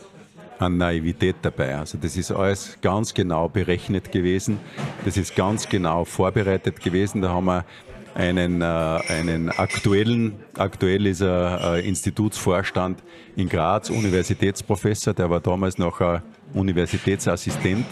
[0.60, 1.78] an Naivität dabei.
[1.78, 4.60] Also das ist alles ganz genau berechnet gewesen.
[5.06, 7.22] Das ist ganz genau vorbereitet gewesen.
[7.22, 7.66] Da haben wir
[8.14, 13.02] einen, äh, einen aktuellen, aktuell ist er äh, Institutsvorstand
[13.36, 16.20] in Graz, Universitätsprofessor, der war damals noch äh,
[16.54, 17.86] Universitätsassistent.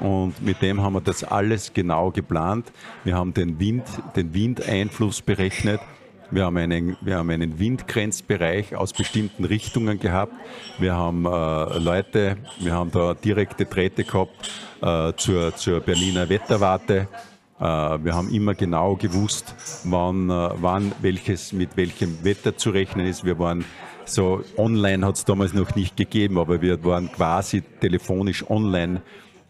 [0.00, 2.70] Und mit dem haben wir das alles genau geplant.
[3.04, 5.80] Wir haben den Wind, den Windeinfluss berechnet.
[6.34, 10.32] Wir haben einen, wir haben einen Windgrenzbereich aus bestimmten Richtungen gehabt.
[10.80, 14.50] Wir haben äh, Leute, wir haben da direkte Drähte gehabt
[14.82, 17.06] äh, zur, zur Berliner Wetterwarte.
[17.60, 23.06] Äh, wir haben immer genau gewusst, wann, äh, wann welches mit welchem Wetter zu rechnen
[23.06, 23.24] ist.
[23.24, 23.64] Wir waren
[24.04, 29.02] so online hat es damals noch nicht gegeben, aber wir waren quasi telefonisch online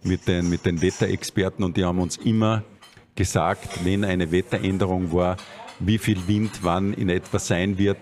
[0.03, 2.63] mit den, mit den Wetterexperten und die haben uns immer
[3.15, 5.39] gesagt, wenn eine Wetteränderung war,
[5.79, 7.99] wie viel Wind wann in etwa sein wird.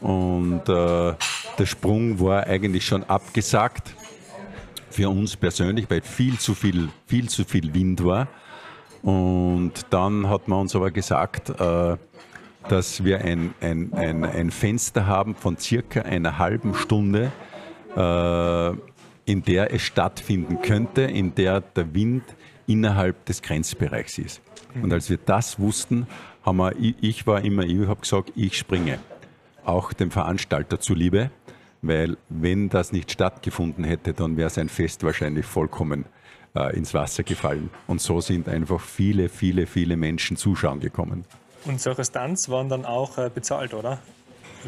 [0.00, 1.14] Und äh,
[1.58, 3.94] der Sprung war eigentlich schon abgesagt
[4.90, 8.28] für uns persönlich, weil viel zu viel, viel zu viel Wind war.
[9.02, 11.96] Und dann hat man uns aber gesagt, äh,
[12.68, 17.30] dass wir ein, ein, ein, ein Fenster haben von circa einer halben Stunde,
[17.96, 18.70] äh,
[19.26, 22.24] in der es stattfinden könnte, in der der Wind
[22.66, 24.40] innerhalb des Grenzbereichs ist.
[24.82, 26.06] Und als wir das wussten,
[26.44, 28.98] haben wir, ich war immer, ich habe gesagt, ich springe.
[29.64, 31.30] Auch dem Veranstalter zuliebe,
[31.80, 36.04] weil wenn das nicht stattgefunden hätte, dann wäre sein Fest wahrscheinlich vollkommen
[36.54, 37.70] äh, ins Wasser gefallen.
[37.86, 41.24] Und so sind einfach viele, viele, viele Menschen zuschauen gekommen.
[41.64, 43.98] Und solche Stunts waren dann auch äh, bezahlt, oder?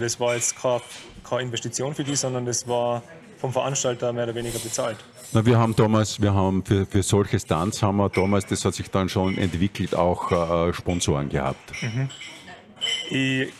[0.00, 0.80] Das war jetzt keine,
[1.28, 3.02] keine Investition für die, sondern das war
[3.38, 4.96] vom Veranstalter mehr oder weniger bezahlt.
[5.32, 8.74] Na, wir haben damals, wir haben für, für solche Stunts haben wir damals, das hat
[8.74, 11.72] sich dann schon entwickelt, auch äh, Sponsoren gehabt.
[11.82, 12.08] Mhm.
[13.10, 13.52] Ich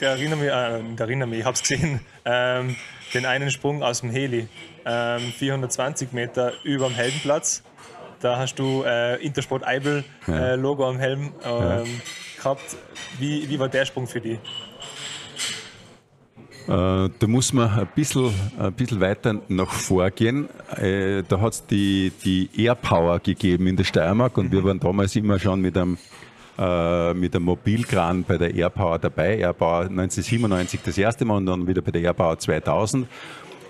[0.00, 2.76] erinnere mich, äh, erinnere mich ich habe es gesehen, ähm,
[3.12, 4.48] den einen Sprung aus dem Heli,
[4.84, 7.62] ähm, 420 Meter über dem Heldenplatz.
[8.20, 10.52] Da hast du äh, Intersport Eibel ja.
[10.52, 11.84] Äh, Logo am Helm ähm, ja.
[12.38, 12.76] gehabt.
[13.18, 14.38] Wie, wie war der Sprung für dich?
[16.66, 20.48] Äh, da muss man ein bisschen, ein bisschen weiter nach vorgehen.
[20.76, 24.52] Äh, da hat es die, die Air Power gegeben in der Steiermark und mhm.
[24.52, 25.98] wir waren damals immer schon mit einem
[26.56, 29.38] äh, mit einem Mobilkran bei der Airpower dabei.
[29.38, 33.08] Airpower 1997 das erste Mal und dann wieder bei der Airpower 2000.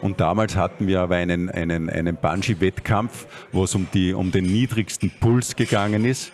[0.03, 4.45] Und damals hatten wir aber einen, einen, einen Bungee-Wettkampf, wo es um, die, um den
[4.45, 6.31] niedrigsten Puls gegangen ist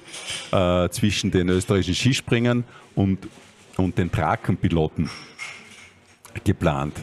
[0.50, 2.64] äh, zwischen den österreichischen Skispringern
[2.96, 3.28] und,
[3.76, 5.08] und den Trakenpiloten
[6.44, 6.94] geplant.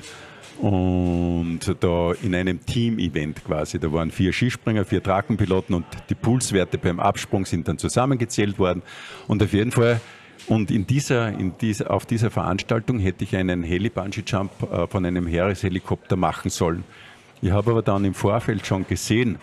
[0.60, 6.80] Und da in einem Team-Event quasi, da waren vier Skispringer, vier Trakenpiloten und die Pulswerte
[6.80, 8.82] beim Absprung sind dann zusammengezählt worden.
[9.28, 10.02] Und auf jeden Fall,
[10.48, 15.28] und in dieser, in dieser, auf dieser Veranstaltung hätte ich einen Heli-Bungee-Jump äh, von einem
[15.28, 16.84] Heereshelikopter machen sollen.
[17.42, 19.36] Ich habe aber dann im Vorfeld schon gesehen,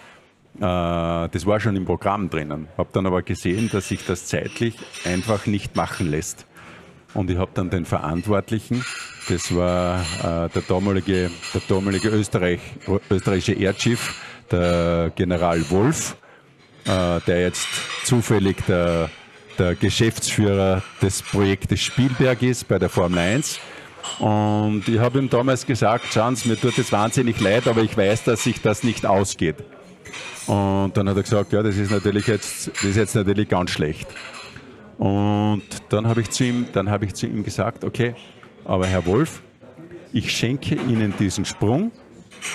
[0.57, 4.77] äh, das war schon im Programm drinnen, habe dann aber gesehen, dass sich das zeitlich
[5.05, 6.47] einfach nicht machen lässt.
[7.15, 8.85] Und ich habe dann den Verantwortlichen,
[9.29, 12.61] das war äh, der damalige, der damalige Österreich,
[13.09, 14.15] österreichische Erdchief,
[14.51, 16.17] der General Wolf,
[16.85, 17.69] äh, der jetzt
[18.03, 19.11] zufällig der,
[19.59, 23.61] der Geschäftsführer des Projektes Spielberg ist bei der Formel 1.
[24.19, 27.97] Und ich habe ihm damals gesagt, schauen Sie, mir tut es wahnsinnig leid, aber ich
[27.97, 29.57] weiß, dass sich das nicht ausgeht.
[30.47, 33.71] Und dann hat er gesagt, ja, das ist natürlich jetzt, das ist jetzt natürlich ganz
[33.71, 34.07] schlecht.
[34.99, 36.67] Und dann habe ich, zu ihm,
[37.01, 38.15] ich zu ihm gesagt, okay,
[38.65, 39.43] aber Herr Wolf,
[40.13, 41.91] ich schenke Ihnen diesen Sprung.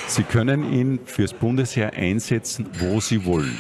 [0.07, 3.57] Sie können ihn fürs Bundesheer einsetzen, wo Sie wollen.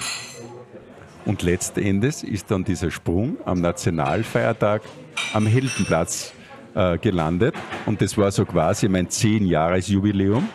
[1.25, 4.81] Und letzten Endes ist dann dieser Sprung am Nationalfeiertag
[5.33, 6.33] am Heldenplatz
[6.75, 7.55] äh, gelandet.
[7.85, 10.47] Und das war so quasi mein 10-Jahres-Jubiläum.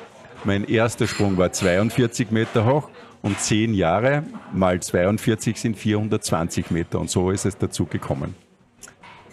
[0.45, 2.89] Mein erster Sprung war 42 Meter hoch
[3.25, 7.01] und 10 Jahre mal 42 sind 420 Meter.
[7.01, 8.35] Und so ist es dazu gekommen.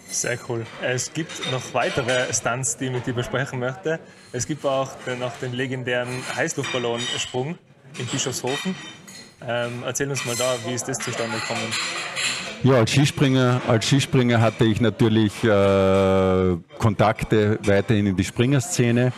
[0.08, 0.64] Sehr cool.
[0.80, 4.00] Es gibt noch weitere Stunts, die ich mit dir besprechen möchte.
[4.32, 4.88] Es gibt auch
[5.20, 7.58] noch den legendären Heißluftballonsprung
[7.98, 8.74] in Bischofshofen.
[9.46, 11.60] Ähm, erzähl uns mal da, wie ist das zustande gekommen?
[12.62, 19.12] Ja, als Skispringer, als Skispringer hatte ich natürlich äh, Kontakte weiterhin in die Springerszene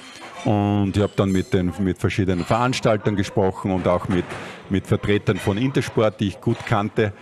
[0.45, 4.25] und ich habe dann mit, den, mit verschiedenen Veranstaltern gesprochen und auch mit,
[4.71, 7.13] mit Vertretern von Intersport, die ich gut kannte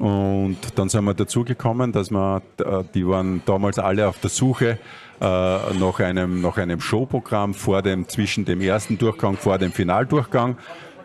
[0.00, 4.30] und dann sind wir dazu gekommen, dass wir, äh, die waren damals alle auf der
[4.30, 4.78] Suche
[5.20, 10.56] äh, nach einem, nach einem Showprogramm vor dem, zwischen dem ersten Durchgang, vor dem Finaldurchgang.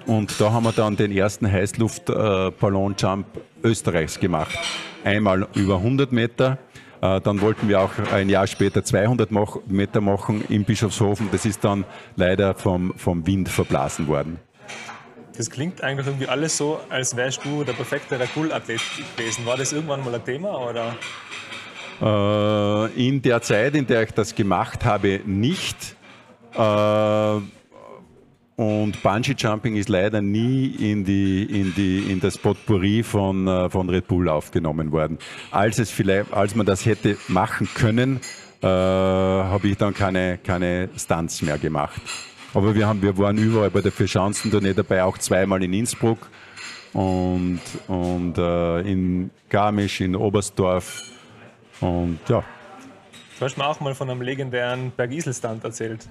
[0.06, 3.26] Und da haben wir dann den ersten Heißluftballonjump
[3.64, 4.58] Österreichs gemacht.
[5.04, 6.58] Einmal über 100 Meter.
[7.06, 9.30] Äh, dann wollten wir auch ein Jahr später 200
[9.68, 11.30] Meter machen in Bischofshofen.
[11.32, 14.40] Das ist dann leider vom, vom Wind verblasen worden.
[15.38, 18.80] Das klingt eigentlich irgendwie alles so, als wärst du der perfekte Rakul-Athlet
[19.18, 19.46] gewesen.
[19.46, 20.96] War das irgendwann mal ein Thema oder?
[22.02, 25.96] Äh, in der Zeit, in der ich das gemacht habe, nicht.
[26.54, 27.40] Äh,
[28.56, 33.70] und Bungee Jumping ist leider nie in, die, in, die, in das Potpourri von, äh,
[33.70, 35.18] von Red Bull aufgenommen worden.
[35.52, 38.22] Als, es vielleicht, als man das hätte machen können,
[38.62, 42.02] äh, habe ich dann keine, keine Stunts mehr gemacht.
[42.54, 46.30] Aber wir, haben, wir waren überall bei der Vierschanzentournee dabei, auch zweimal in Innsbruck
[46.94, 51.04] und, und äh, in Garmisch, in Oberstdorf.
[51.82, 52.42] Und ja.
[53.38, 56.08] Du hast mir auch mal von einem legendären Bergisel-Stand erzählt.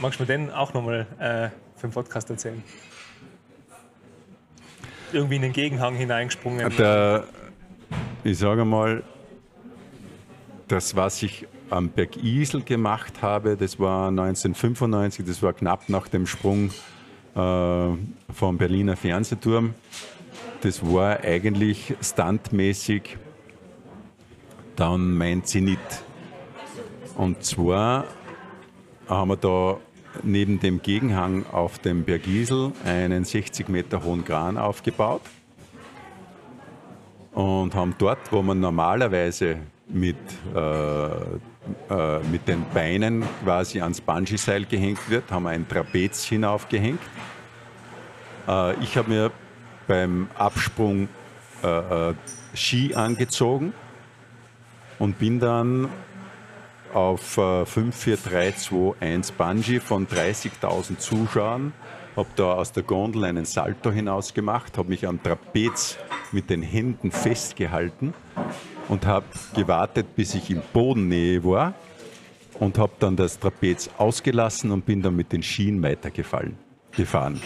[0.00, 1.48] Magst du mir den auch nochmal äh,
[1.78, 2.62] für den Podcast erzählen?
[5.12, 6.70] Irgendwie in den Gegenhang hineingesprungen.
[6.76, 7.24] Der,
[8.24, 9.02] ich sage mal,
[10.68, 13.56] das, was ich am Berg Isel gemacht habe.
[13.56, 16.70] Das war 1995, das war knapp nach dem Sprung
[17.34, 17.88] äh,
[18.32, 19.74] vom Berliner Fernsehturm.
[20.60, 23.16] Das war eigentlich standmäßig
[24.76, 25.78] dann mein Zenit.
[27.16, 28.04] Und zwar
[29.08, 29.78] haben wir da
[30.22, 35.22] neben dem Gegenhang auf dem Berg Isel einen 60 Meter hohen Kran aufgebaut
[37.32, 40.16] und haben dort, wo man normalerweise mit
[40.54, 41.08] äh,
[41.90, 47.00] äh, mit den Beinen quasi ans Bungee-Seil gehängt wird, haben ein Trapez hinaufgehängt.
[48.46, 49.30] Äh, ich habe mir
[49.86, 51.08] beim Absprung
[51.62, 52.14] äh, äh
[52.54, 53.74] Ski angezogen
[54.98, 55.88] und bin dann
[56.94, 61.72] auf äh, 5, 4, 3, 2, 1 Bungee von 30.000 Zuschauern,
[62.16, 65.98] habe da aus der Gondel einen Salto hinaus gemacht, habe mich am Trapez
[66.32, 68.14] mit den Händen festgehalten
[68.88, 71.74] und habe gewartet, bis ich in Bodennähe war
[72.58, 76.56] und habe dann das Trapez ausgelassen und bin dann mit den Schienen weitergefallen,
[76.92, 77.40] gefahren.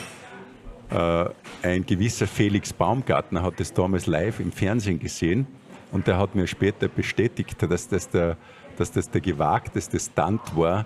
[0.90, 1.24] Äh,
[1.62, 5.46] ein gewisser Felix Baumgartner hat das damals live im Fernsehen gesehen
[5.90, 8.36] und der hat mir später bestätigt, dass das der,
[8.82, 10.84] dass das der gewagteste Stunt war,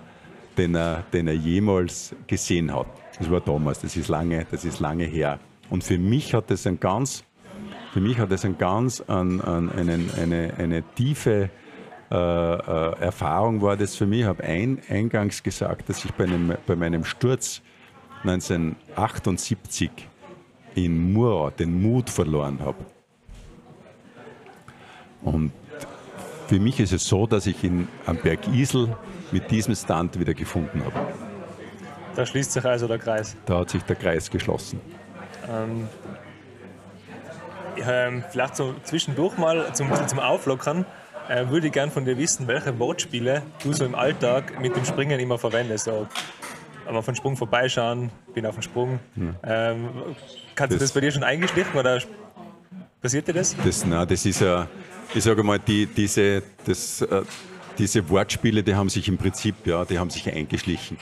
[0.55, 2.87] den er, den er jemals gesehen hat.
[3.17, 5.39] Das war damals, das ist lange, das ist lange her.
[5.71, 7.23] Und für mich hat das einen ganz
[7.91, 11.49] für mich hat es ein ganz, an, an einen, eine, eine tiefe
[12.11, 14.19] äh, äh, Erfahrung war das für mich.
[14.19, 17.61] Ich habe ein, eingangs gesagt, dass ich bei, einem, bei meinem Sturz
[18.23, 19.89] 1978
[20.75, 22.85] in Murau den Mut verloren habe.
[25.23, 25.51] Und
[26.47, 28.95] für mich ist es so, dass ich ihn am Berg Isel
[29.31, 31.13] mit diesem Stand wieder gefunden habe.
[32.15, 33.35] Da schließt sich also der Kreis.
[33.45, 34.79] Da hat sich der Kreis geschlossen.
[35.49, 35.87] Ähm,
[37.85, 40.85] ähm, vielleicht so zwischendurch mal zum, zum Auflockern
[41.29, 44.85] äh, würde ich gerne von dir wissen, welche Wortspiele du so im Alltag mit dem
[44.85, 45.85] Springen immer verwendest.
[45.85, 46.07] So,
[46.87, 48.99] einmal von Sprung vorbeischauen, bin auf dem Sprung.
[49.15, 49.35] Hm.
[49.43, 49.89] Ähm,
[50.55, 52.01] kannst das, du das bei dir schon eingeschlichen oder
[53.01, 53.55] passiert dir das?
[53.63, 54.67] Das, nein, das ist ja,
[55.13, 57.21] ich sage mal, die, diese, das, äh,
[57.77, 60.97] diese Wortspiele, die haben sich im Prinzip, ja, die haben sich eingeschlichen.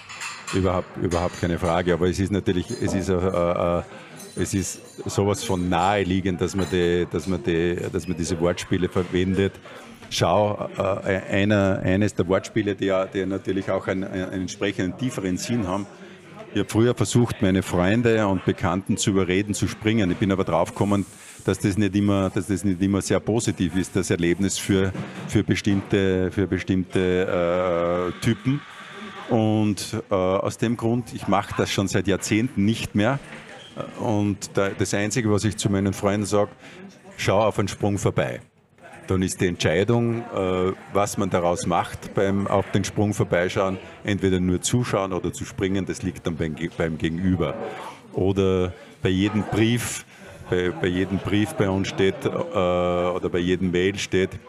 [0.53, 1.93] Überhaupt, überhaupt keine Frage.
[1.93, 3.81] Aber es ist natürlich, es ist, äh, äh,
[4.35, 8.89] es ist sowas von naheliegend, dass man, die, dass, man die, dass man diese Wortspiele
[8.89, 9.53] verwendet.
[10.09, 15.67] Schau, äh, einer, eines der Wortspiele, die, die natürlich auch einen, einen entsprechenden tieferen Sinn
[15.67, 15.87] haben.
[16.53, 20.11] Ich habe früher versucht, meine Freunde und Bekannten zu überreden, zu springen.
[20.11, 21.05] Ich bin aber draufgekommen,
[21.45, 24.91] dass das nicht immer, dass das nicht immer sehr positiv ist, das Erlebnis für,
[25.27, 28.59] für bestimmte, für bestimmte äh, Typen.
[29.29, 33.19] Und äh, aus dem Grund, ich mache das schon seit Jahrzehnten nicht mehr.
[33.99, 36.49] Und da, das Einzige, was ich zu meinen Freunden sage,
[37.17, 38.41] schau auf einen Sprung vorbei.
[39.07, 44.39] Dann ist die Entscheidung, äh, was man daraus macht beim auf den Sprung vorbeischauen, entweder
[44.39, 47.53] nur zuschauen oder zu springen, das liegt dann beim, beim Gegenüber.
[48.13, 48.73] Oder
[49.03, 50.05] bei jedem Brief,
[50.49, 54.39] bei, bei jedem Brief bei uns steht äh, oder bei jedem Mail steht,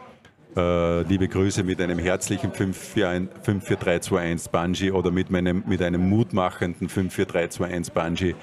[0.57, 7.93] äh, liebe Grüße mit einem herzlichen 54321 Bungee oder mit, meinem, mit einem mutmachenden 54321
[7.93, 8.35] Bungee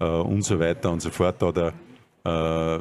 [0.00, 1.42] äh, und so weiter und so fort.
[1.42, 1.68] Oder
[2.24, 2.78] äh,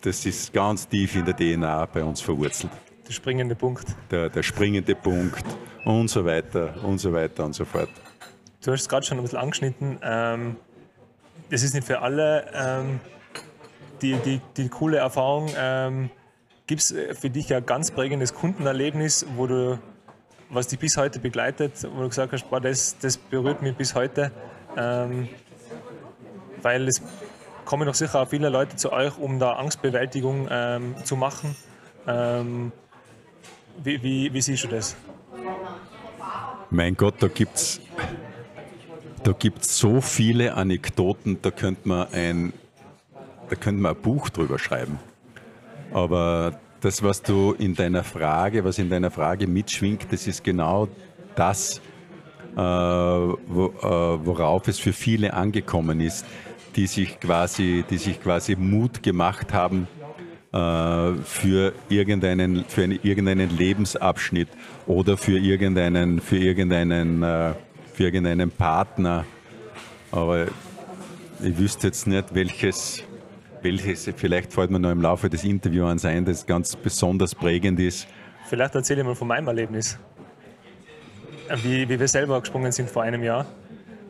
[0.00, 2.72] das ist ganz tief in der DNA bei uns verwurzelt.
[3.06, 3.86] Der springende Punkt.
[4.10, 5.44] Der, der springende Punkt
[5.84, 7.90] und so weiter und so weiter und so fort.
[8.64, 9.98] Du hast es gerade schon ein bisschen angeschnitten.
[10.02, 10.56] Ähm,
[11.50, 13.00] das ist nicht für alle ähm,
[14.04, 15.48] die, die, die coole Erfahrung.
[15.56, 16.10] Ähm,
[16.66, 19.78] Gibt es äh, für dich ein ganz prägendes Kundenerlebnis, wo du,
[20.50, 23.94] was dich bis heute begleitet, wo du gesagt hast, boah, das, das berührt mich bis
[23.94, 24.30] heute?
[24.76, 25.28] Ähm,
[26.62, 27.00] weil es
[27.64, 31.56] kommen doch sicher auch viele Leute zu euch, um da Angstbewältigung ähm, zu machen.
[32.06, 32.72] Ähm,
[33.82, 34.96] wie, wie, wie, siehst du das?
[36.70, 37.80] Mein Gott, da gibt es
[39.22, 42.52] da gibt's so viele Anekdoten, da könnte man ein,
[43.48, 44.98] da könnte man ein Buch drüber schreiben.
[45.92, 50.88] Aber das, was du in deiner Frage, was in deiner Frage mitschwingt, das ist genau
[51.34, 51.80] das,
[52.56, 56.26] äh, wo, äh, worauf es für viele angekommen ist,
[56.76, 59.86] die sich quasi, die sich quasi Mut gemacht haben
[60.52, 64.48] äh, für irgendeinen, für einen, irgendeinen Lebensabschnitt
[64.86, 67.54] oder für irgendeinen, für irgendeinen, äh,
[67.92, 69.24] für irgendeinen Partner.
[70.12, 70.46] Aber
[71.42, 73.02] ich wüsste jetzt nicht, welches,
[73.64, 78.06] welches, vielleicht fällt mir noch im Laufe des Interviews ein, das ganz besonders prägend ist.
[78.46, 79.98] Vielleicht erzähle ich mal von meinem Erlebnis.
[81.62, 83.46] Wie, wie wir selber gesprungen sind vor einem Jahr.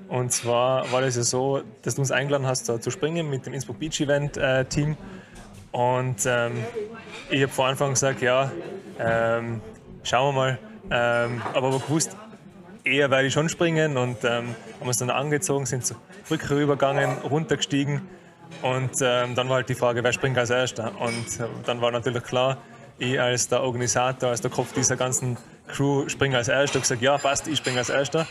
[0.09, 3.47] Und zwar war das ja so, dass du uns eingeladen hast, da zu springen mit
[3.47, 4.97] dem Innsbruck Beach Event äh, Team.
[5.73, 6.53] Und ähm,
[7.31, 8.53] ich habe vor Anfang gesagt, ja,
[8.99, 9.61] ähm,
[10.03, 10.59] schauen wir mal.
[10.91, 12.17] Ähm, aber ich gewusst,
[12.85, 15.97] eher werde ich schon springen und ähm, haben uns dann angezogen, sind zur
[16.29, 18.03] Brücke rübergegangen, runtergestiegen
[18.63, 20.93] und ähm, dann war halt die Frage, wer springt als Erster.
[21.01, 22.59] Und äh, dann war natürlich klar,
[22.99, 25.37] ich als der Organisator, als der Kopf dieser ganzen
[25.69, 26.77] Crew springe als Erster.
[26.77, 28.27] Ich gesagt, ja, passt, ich springe als Erster.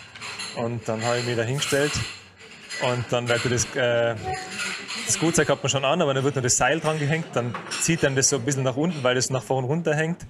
[0.56, 1.92] Und dann habe ich mich da hingestellt.
[2.82, 4.16] Und dann wird das, äh,
[5.06, 7.28] das Gutzeug hat man schon an, aber dann wird nur das Seil dran gehängt.
[7.34, 10.26] Dann zieht dann das so ein bisschen nach unten, weil das nach vorn runter hängt.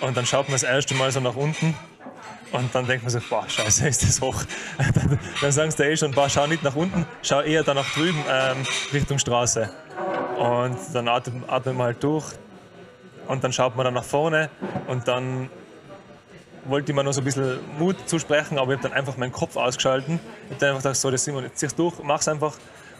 [0.00, 1.74] Und dann schaut man das erste Mal so nach unten.
[2.52, 4.42] Und dann denkt man sich, boah, scheiße, ist das hoch.
[4.78, 7.92] dann, dann sagen sie eh schon, boah, schau nicht nach unten, schau eher da nach
[7.92, 9.68] drüben, ähm, Richtung Straße.
[10.38, 12.24] Und dann atmet, atmet man halt durch.
[13.26, 14.50] Und dann schaut man dann nach vorne
[14.86, 15.50] und dann
[16.68, 19.32] wollte ich mir noch so ein bisschen Mut zusprechen, aber ich habe dann einfach meinen
[19.32, 20.20] Kopf ausgeschalten.
[20.44, 22.54] Ich habe dann einfach gesagt, so, das Simon, jetzt zieh's durch, mach's einfach.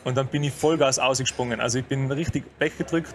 [0.05, 1.61] Und dann bin ich Vollgas ausgesprungen.
[1.61, 3.15] Also ich bin richtig weggedrückt.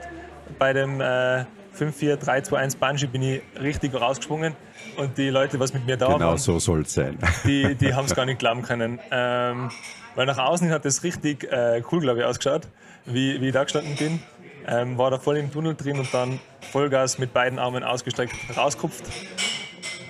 [0.59, 4.55] Bei dem äh, 5, 4, 3, 2, 1 Bungee bin ich richtig rausgesprungen.
[4.97, 7.17] Und die Leute, was mit mir da genau waren, Genau so soll es sein.
[7.45, 8.99] Die, die haben es gar nicht glauben können.
[9.09, 9.71] Ähm,
[10.15, 12.67] weil nach außen hat das richtig äh, cool, glaube ich, ausgeschaut,
[13.05, 14.19] wie, wie ich da gestanden bin.
[14.67, 16.39] Ähm, war da voll im Tunnel drin und dann
[16.71, 19.05] Vollgas mit beiden Armen ausgestreckt rauskupft.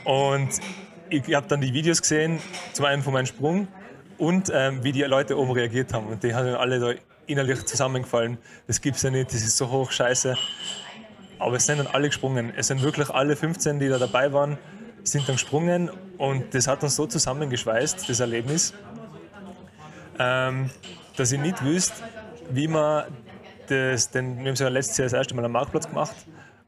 [0.03, 0.49] Und
[1.09, 2.39] ich habe dann die Videos gesehen,
[2.73, 3.67] zum einen von meinem Sprung
[4.17, 6.07] und ähm, wie die Leute oben reagiert haben.
[6.07, 6.93] Und die haben alle da
[7.27, 8.37] innerlich zusammengefallen.
[8.67, 10.35] Das gibt es ja nicht, das ist so hoch, scheiße.
[11.41, 12.53] Aber es sind dann alle gesprungen.
[12.55, 14.59] Es sind wirklich alle 15, die da dabei waren,
[15.03, 15.89] sind dann gesprungen
[16.19, 18.75] und das hat uns so zusammengeschweißt, das Erlebnis,
[20.19, 20.69] ähm,
[21.17, 21.95] dass ich nicht wüsste,
[22.51, 23.05] wie man
[23.67, 26.15] das, denn wir haben es ja letztes Jahr das erste Mal am Marktplatz gemacht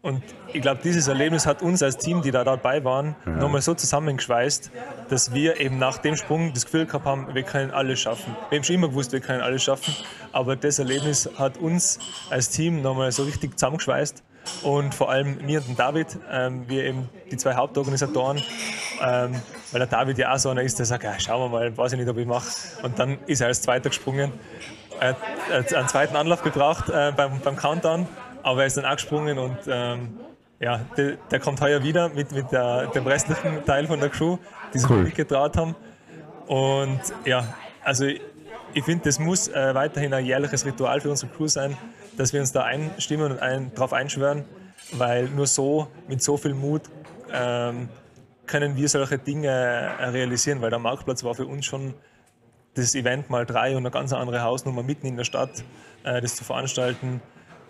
[0.02, 3.34] und ich glaube, dieses Erlebnis hat uns als Team, die da dabei waren, ja.
[3.34, 4.72] nochmal so zusammengeschweißt,
[5.10, 8.36] dass wir eben nach dem Sprung das Gefühl gehabt haben, wir können alles schaffen.
[8.50, 9.94] Wir haben schon immer gewusst, wir können alles schaffen,
[10.32, 12.00] aber das Erlebnis hat uns
[12.32, 14.24] als Team nochmal so richtig zusammengeschweißt
[14.62, 18.38] und vor allem mir und David, ähm, wir eben die zwei Hauptorganisatoren,
[19.02, 19.42] ähm,
[19.72, 21.94] weil der David ja auch so einer ist, der sagt, ja, schauen wir mal, weiß
[21.94, 22.48] ich nicht, ob ich mache.
[22.84, 24.32] Und dann ist er als Zweiter gesprungen.
[25.00, 25.16] Er
[25.50, 28.08] hat einen zweiten Anlauf gebraucht äh, beim, beim Countdown
[28.44, 30.20] aber er ist dann auch gesprungen und ähm,
[30.60, 34.38] ja, der, der, kommt heuer wieder mit, mit der, dem restlichen Teil von der Crew,
[34.74, 35.04] die sich cool.
[35.04, 35.76] mitgetraut haben.
[36.48, 38.06] Und ja, also
[38.74, 41.78] ich, finde, das muss äh, weiterhin ein jährliches Ritual für unsere Crew sein,
[42.18, 44.46] dass wir uns da einstimmen und ein, darauf einschwören,
[44.94, 46.84] weil nur so, mit so viel Mut,
[47.32, 47.90] ähm,
[48.46, 51.94] können wir solche Dinge äh, realisieren, weil der Marktplatz war für uns schon
[52.76, 55.64] das Event mal drei und eine ganz andere Hausnummer mitten in der Stadt,
[56.04, 57.22] äh, das zu veranstalten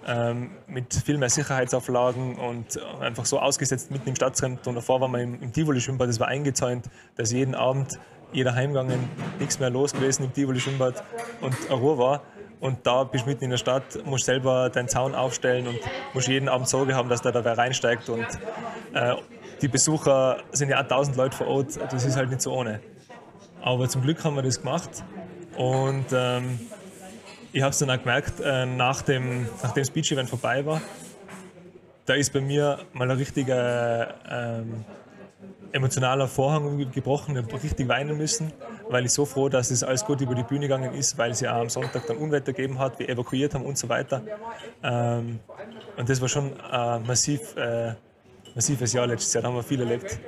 [0.06, 4.76] ähm, mit viel mehr Sicherheitsauflagen und einfach so ausgesetzt mitten im Stadtzentrum.
[4.76, 7.99] Davor waren wir im, im Tivoli-Schwimmbad, das war eingezäunt, dass jeden Abend
[8.34, 9.00] jeder heimgegangen,
[9.40, 11.04] nichts mehr los gewesen im Tivoli-Schwimmbad
[11.42, 12.22] und Ruhe war.
[12.60, 15.80] Und da bist du mitten in der Stadt, musst selber deinen Zaun aufstellen und
[16.14, 18.08] musst jeden Abend Sorge haben, dass da wer reinsteigt.
[18.08, 18.26] Und
[18.94, 19.16] äh,
[19.62, 22.80] die Besucher sind ja auch tausend Leute vor Ort, das ist halt nicht so ohne.
[23.62, 25.04] Aber zum Glück haben wir das gemacht
[25.58, 26.60] und ähm,
[27.52, 30.82] ich habe es dann auch gemerkt, äh, nach dem, nachdem das Beach-Event vorbei war,
[32.06, 34.86] da ist bei mir mal ein richtiger ähm,
[35.74, 37.36] emotionaler Vorhang gebrochen.
[37.38, 38.53] Richtig weinen müssen,
[38.89, 41.41] weil ich so froh, dass es alles gut über die Bühne gegangen ist, weil es
[41.41, 44.21] ja am Sonntag dann Unwetter gegeben hat, wir evakuiert haben und so weiter.
[44.84, 45.39] Ähm,
[45.97, 47.93] und das war schon ein massiv, äh,
[48.55, 49.41] massives Jahr letztes Jahr.
[49.41, 50.19] Da haben wir viel erlebt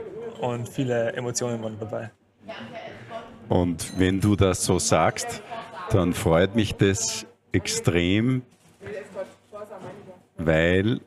[0.42, 2.12] und viele Emotionen waren dabei.
[3.48, 5.42] Und wenn du das so sagst,
[5.92, 8.42] dann freut mich das extrem,
[10.38, 11.00] weil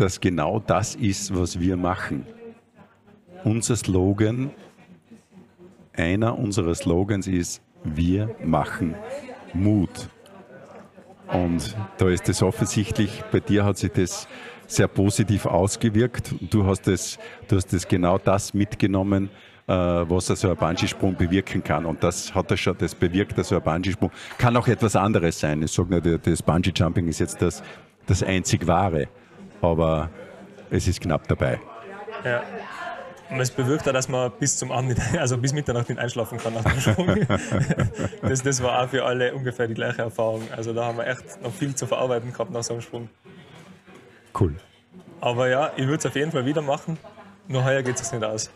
[0.00, 2.26] das genau das ist, was wir machen.
[3.44, 4.50] Unser Slogan,
[5.92, 8.94] einer unserer Slogans ist, wir machen
[9.52, 10.08] Mut.
[11.28, 14.26] Und da ist es offensichtlich, bei dir hat sich das
[14.66, 16.34] sehr positiv ausgewirkt.
[16.40, 19.30] Du hast das, du hast das genau das mitgenommen,
[19.66, 21.86] äh, was also ein Bungee-Sprung bewirken kann.
[21.86, 24.10] Und das hat er schon, das bewirkt also ein Bungee-Sprung.
[24.38, 25.62] Kann auch etwas anderes sein.
[25.62, 27.62] Ich sage nicht, das Bungee-Jumping ist jetzt das,
[28.06, 29.08] das einzig wahre,
[29.62, 30.10] aber
[30.70, 31.60] es ist knapp dabei.
[32.24, 32.42] Ja.
[33.30, 36.54] Und es bewirkt auch, dass man bis zum Abend, also bis Mitternacht nicht einschlafen kann
[36.54, 37.26] nach dem Sprung.
[38.22, 40.42] das, das war auch für alle ungefähr die gleiche Erfahrung.
[40.56, 43.08] Also da haben wir echt noch viel zu verarbeiten gehabt nach so einem Sprung.
[44.38, 44.54] Cool.
[45.20, 46.98] Aber ja, ich würde es auf jeden Fall wieder machen.
[47.46, 48.50] Nur heuer geht es nicht aus.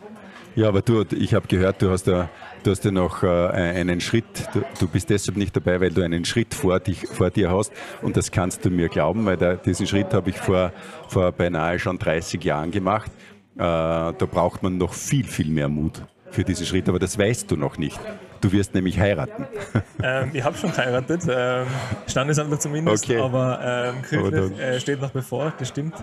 [0.55, 2.29] Ja, aber du, ich habe gehört, du hast ja,
[2.63, 6.01] du hast ja noch äh, einen Schritt, du, du, bist deshalb nicht dabei, weil du
[6.01, 9.55] einen Schritt vor, dich, vor dir hast und das kannst du mir glauben, weil da,
[9.55, 10.71] diesen Schritt habe ich vor,
[11.09, 13.11] vor beinahe schon 30 Jahren gemacht.
[13.55, 16.01] Äh, da braucht man noch viel, viel mehr Mut
[16.31, 17.99] für diesen Schritt, aber das weißt du noch nicht.
[18.39, 19.47] Du wirst nämlich heiraten.
[20.03, 21.65] Ähm, ich habe schon geheiratet, ähm,
[22.05, 23.19] Standesamt zumindest, okay.
[23.19, 25.95] aber ähm, kirchlich äh, steht noch bevor, das stimmt.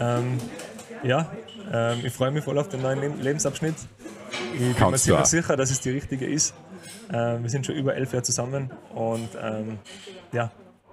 [0.00, 0.38] Ähm,
[1.04, 1.30] ja,
[1.72, 3.74] ähm, ich freue mich voll auf den neuen Lebensabschnitt.
[4.54, 6.54] Ich bin mir ziemlich sicher, dass es die richtige ist.
[7.12, 9.78] Ähm, wir sind schon über elf Jahre zusammen und ähm,
[10.32, 10.50] ja,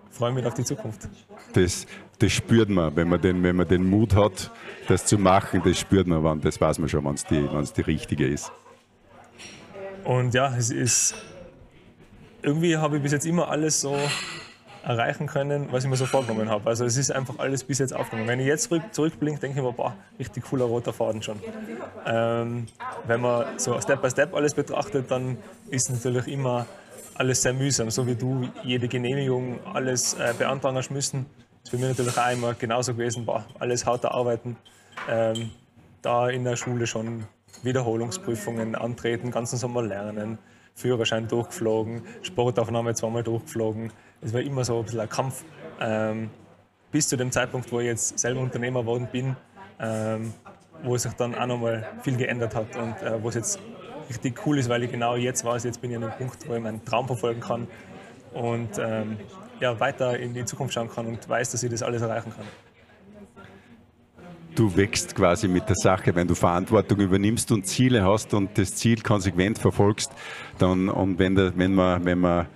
[0.10, 1.08] freue mich auf die Zukunft.
[1.54, 1.86] Das,
[2.20, 4.52] das spürt man, wenn man, den, wenn man den Mut hat,
[4.88, 7.82] das zu machen, das spürt man, wann, das weiß man schon, wenn es die, die
[7.82, 8.52] richtige ist.
[10.04, 11.16] Und ja, es ist
[12.42, 13.98] irgendwie habe ich bis jetzt immer alles so
[14.88, 16.70] erreichen können, was ich mir so vorgenommen habe.
[16.70, 18.30] Also es ist einfach alles bis jetzt aufgenommen.
[18.30, 21.42] Wenn ich jetzt zurück, zurückblinke, denke ich mir, boah, richtig cooler roter Faden schon.
[22.06, 22.68] Ähm,
[23.06, 25.38] wenn man so Step by Step alles betrachtet, dann
[25.70, 26.66] ist natürlich immer
[27.16, 27.92] alles sehr mühsam.
[27.92, 31.26] So wie du jede Genehmigung, alles äh, beantragen hast müssen,
[31.64, 34.56] ist für mich natürlich auch immer genauso gewesen, boah, alles harte Arbeiten.
[35.10, 35.52] Ähm,
[36.02, 37.26] da in der Schule schon
[37.62, 40.38] Wiederholungsprüfungen antreten, ganzen Sommer lernen,
[40.76, 43.92] Führerschein durchgeflogen, Sportaufnahme zweimal durchgeflogen,
[44.22, 45.44] es war immer so ein bisschen ein Kampf.
[45.80, 46.30] Ähm,
[46.92, 49.36] bis zu dem Zeitpunkt, wo ich jetzt selber Unternehmer geworden bin,
[49.80, 50.34] ähm,
[50.84, 53.60] wo sich dann auch nochmal viel geändert hat und äh, wo es jetzt
[54.10, 56.56] richtig cool ist, weil ich genau jetzt weiß, jetzt bin ich an einem Punkt, wo
[56.56, 57.68] ich meinen Traum verfolgen kann
[58.34, 59.18] und ähm,
[59.60, 62.46] ja, weiter in die Zukunft schauen kann und weiß, dass ich das alles erreichen kann.
[64.56, 66.16] du wächst quasi mit der Sache.
[66.16, 70.12] Wenn du Verantwortung übernimmst und Ziele hast und das Ziel konsequent verfolgst,
[70.58, 72.48] dann und wenn, der, wenn man, wenn man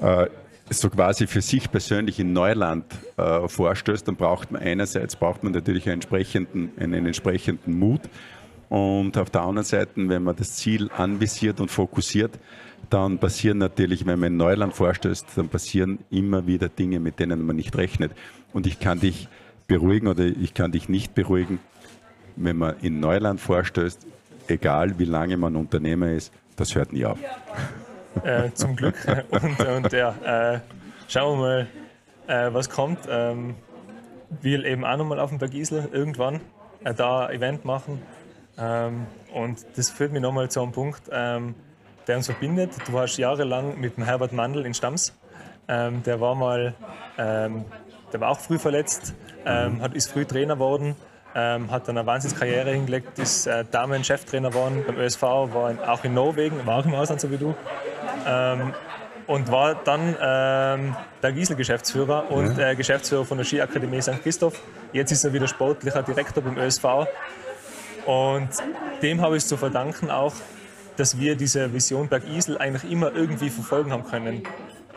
[0.00, 0.26] äh,
[0.70, 2.84] so quasi für sich persönlich in Neuland
[3.16, 8.02] äh, vorstößt, dann braucht man einerseits braucht man natürlich einen entsprechenden, einen entsprechenden Mut
[8.72, 12.38] und auf der anderen Seite, wenn man das Ziel anvisiert und fokussiert,
[12.88, 17.44] dann passieren natürlich, wenn man in Neuland vorstößt, dann passieren immer wieder Dinge, mit denen
[17.44, 18.12] man nicht rechnet.
[18.54, 19.28] Und ich kann dich
[19.66, 21.58] beruhigen oder ich kann dich nicht beruhigen,
[22.36, 24.06] wenn man in Neuland vorstößt,
[24.48, 27.18] egal wie lange man Unternehmer ist, das hört nie auf.
[28.24, 28.94] Äh, zum Glück.
[29.30, 30.60] Und, und ja, äh,
[31.08, 31.66] schauen wir mal,
[32.26, 33.00] äh, was kommt.
[33.08, 33.54] Ähm,
[34.40, 36.40] will eben auch nochmal auf dem Berg Isel irgendwann
[36.84, 38.00] äh, da Event machen.
[38.58, 41.54] Ähm, und das führt mich nochmal zu einem Punkt, ähm,
[42.06, 42.70] der uns verbindet.
[42.86, 45.14] Du warst jahrelang mit dem Herbert Mandl in Stamms.
[45.68, 46.74] Ähm, der war mal,
[47.18, 47.64] ähm,
[48.12, 49.14] der war auch früh verletzt,
[49.46, 50.96] ähm, hat, ist früh Trainer geworden,
[51.34, 56.04] ähm, hat dann eine Wahnsinnskarriere hingelegt, ist äh, Damen-Cheftrainer geworden beim ÖSV, war in, auch
[56.04, 57.54] in Norwegen, war auch im Ausland, so wie du.
[58.26, 58.74] Ähm,
[59.26, 64.22] und war dann ähm, der Giesel-Geschäftsführer und äh, Geschäftsführer von der Skiakademie St.
[64.22, 64.60] Christoph.
[64.92, 66.84] Jetzt ist er wieder sportlicher Direktor beim ÖSV.
[68.06, 68.48] Und
[69.00, 70.34] dem habe ich es zu verdanken auch,
[70.96, 74.42] dass wir diese Vision Berg Isel eigentlich immer irgendwie verfolgen haben können.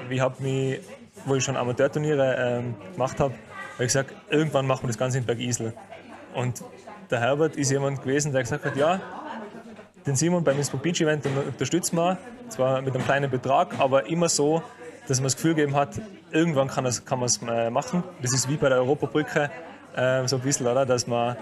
[0.09, 0.82] Ich habe mich,
[1.26, 5.20] wo ich schon Amateurturniere ähm, gemacht habe, habe ich gesagt, irgendwann machen wir das Ganze
[5.20, 5.74] in Berg Isel.
[6.34, 6.63] Und
[7.09, 8.99] der Herbert ist jemand gewesen, der gesagt hat, ja,
[10.05, 12.18] den Simon beim Innsbruck Beach Event unterstützen wir,
[12.50, 14.62] zwar mit einem kleinen Betrag, aber immer so,
[15.08, 18.04] dass man das Gefühl gegeben hat, irgendwann kann, kann man es äh, machen.
[18.22, 19.50] Das ist wie bei der Europabrücke
[19.96, 20.86] äh, so ein bisschen, oder?
[20.86, 21.36] Dass man,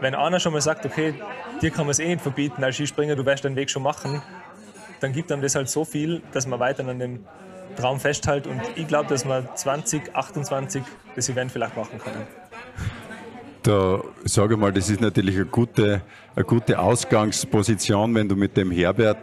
[0.00, 1.14] wenn einer schon mal sagt, okay,
[1.60, 4.22] dir kann man es eh nicht verbieten als Skispringer, du wirst deinen Weg schon machen,
[5.00, 7.24] dann gibt einem das halt so viel, dass man weiter an dem
[7.76, 8.46] Traum festhält.
[8.46, 10.82] Und ich glaube, dass wir 2028
[11.14, 12.26] das Event vielleicht machen können.
[13.62, 16.00] Da sage ich mal, das ist natürlich eine gute,
[16.34, 19.18] eine gute Ausgangsposition, wenn du mit dem Herbert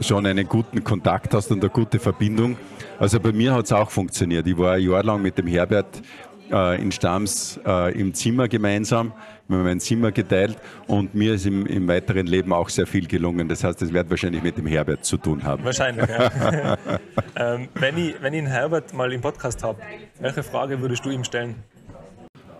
[0.00, 2.56] schon einen guten Kontakt hast und eine gute Verbindung.
[2.98, 4.46] Also bei mir hat es auch funktioniert.
[4.46, 6.02] Ich war ein Jahr lang mit dem Herbert
[6.50, 9.12] äh, in Stams äh, im Zimmer gemeinsam.
[9.48, 10.56] Wir haben ein Zimmer geteilt
[10.86, 13.48] und mir ist im, im, weiteren Leben auch sehr viel gelungen.
[13.48, 15.64] Das heißt, es wird wahrscheinlich mit dem Herbert zu tun haben.
[15.64, 16.76] Wahrscheinlich, ja.
[17.36, 19.80] ähm, wenn, ich, wenn ich einen Herbert mal im Podcast habe,
[20.20, 21.56] welche Frage würdest du ihm stellen?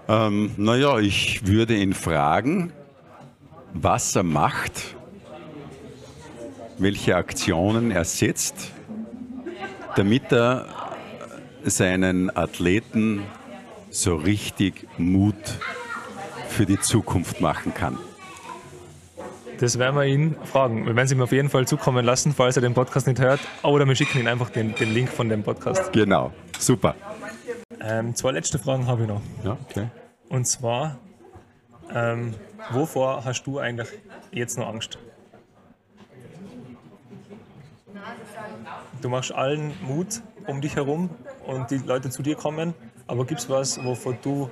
[0.08, 2.72] Ähm, naja, ich würde ihn fragen,
[3.72, 4.96] was er macht,
[6.80, 8.72] welche Aktionen er setzt,
[9.96, 10.66] damit er
[11.64, 13.22] seinen Athleten
[13.90, 15.34] so richtig Mut
[16.48, 17.98] für die Zukunft machen kann?
[19.58, 20.86] Das werden wir ihn fragen.
[20.86, 23.40] Wir werden es ihm auf jeden Fall zukommen lassen, falls er den Podcast nicht hört.
[23.62, 25.92] Oder wir schicken ihm einfach den, den Link von dem Podcast.
[25.92, 26.94] Genau, super.
[27.82, 29.20] Ähm, zwei letzte Fragen habe ich noch.
[29.44, 29.88] Ja, okay.
[30.30, 30.98] Und zwar,
[31.94, 32.34] ähm,
[32.70, 33.88] wovor hast du eigentlich
[34.32, 34.98] jetzt noch Angst?
[39.00, 41.10] Du machst allen Mut um dich herum
[41.46, 42.74] und die Leute zu dir kommen,
[43.06, 44.50] aber gibt es was, wovor du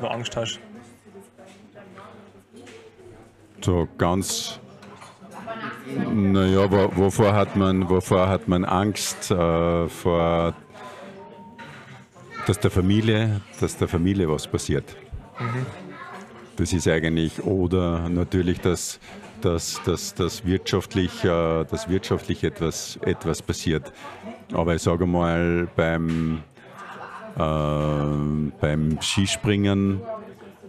[0.00, 0.60] noch Angst hast?
[3.60, 4.60] So ganz,
[6.12, 9.30] naja, wovor hat man, wovor hat man Angst?
[9.30, 10.54] Äh, vor,
[12.46, 14.96] dass der Familie, dass der Familie was passiert.
[15.38, 15.66] Mhm.
[16.56, 18.98] Das ist eigentlich, oder natürlich, dass,
[19.40, 23.92] dass, dass, dass, wirtschaftlich, äh, dass wirtschaftlich etwas, etwas passiert.
[24.52, 26.42] Aber ich sage mal, beim,
[27.36, 27.40] äh,
[28.60, 30.00] beim Skispringen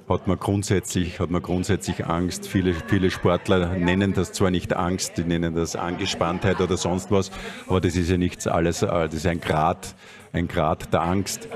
[0.09, 2.47] hat man grundsätzlich, hat man grundsätzlich Angst.
[2.47, 7.29] Viele, viele Sportler nennen das zwar nicht Angst, die nennen das Angespanntheit oder sonst was,
[7.67, 9.95] aber das ist ja nichts alles, äh, das ist ein Grad,
[10.33, 11.47] ein Grad der Angst.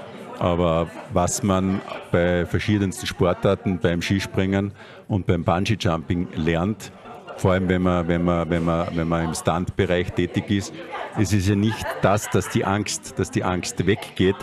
[0.42, 1.82] Aber was man
[2.12, 4.72] bei verschiedensten Sportarten, beim Skispringen
[5.08, 6.92] und beim Bungee-Jumping lernt,
[7.38, 10.74] vor allem wenn man, wenn man, wenn man, wenn man im Stuntbereich tätig ist,
[11.20, 14.36] es ist ja nicht das, dass die Angst, dass die Angst weggeht,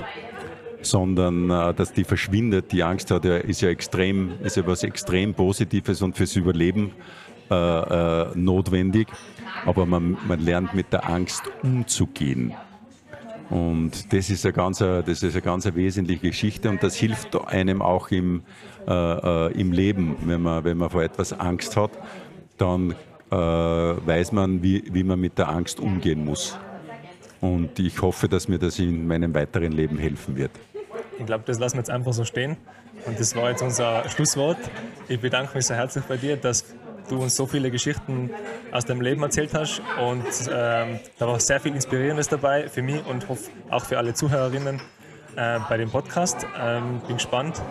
[0.83, 2.71] sondern äh, dass die verschwindet.
[2.71, 6.93] Die Angst hat ja, ist ja extrem, ist ja was extrem Positives und fürs Überleben
[7.51, 9.09] äh, äh, notwendig.
[9.67, 12.55] Aber man, man lernt mit der Angst umzugehen.
[13.51, 17.81] Und das ist eine ganz, das ist eine ganz wesentliche Geschichte und das hilft einem
[17.81, 18.43] auch im,
[18.87, 20.17] äh, äh, im Leben.
[20.25, 21.91] Wenn man, wenn man vor etwas Angst hat,
[22.59, 22.95] dann
[23.31, 26.59] äh, weiß man, wie, wie man mit der Angst umgehen muss.
[27.41, 30.51] Und ich hoffe, dass mir das in meinem weiteren Leben helfen wird.
[31.19, 32.57] Ich glaube, das lassen wir jetzt einfach so stehen.
[33.07, 34.59] Und das war jetzt unser Schlusswort.
[35.09, 36.65] Ich bedanke mich sehr herzlich bei dir, dass
[37.09, 38.31] du uns so viele Geschichten
[38.73, 39.83] aus deinem Leben erzählt hast.
[40.01, 44.15] Und ähm, da war sehr viel Inspirierendes dabei für mich und hoffe auch für alle
[44.15, 44.81] Zuhörerinnen
[45.37, 46.47] äh, bei dem Podcast.
[46.61, 47.63] Ähm, bin gespannt,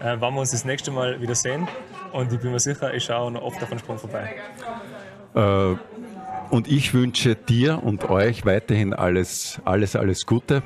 [0.00, 1.68] äh, wann wir uns das nächste Mal wieder sehen.
[2.12, 4.34] Und ich bin mir sicher, ich schaue noch oft auf den Sprung vorbei.
[5.34, 5.76] Äh,
[6.50, 10.62] und ich wünsche dir und euch weiterhin alles, alles, alles Gute.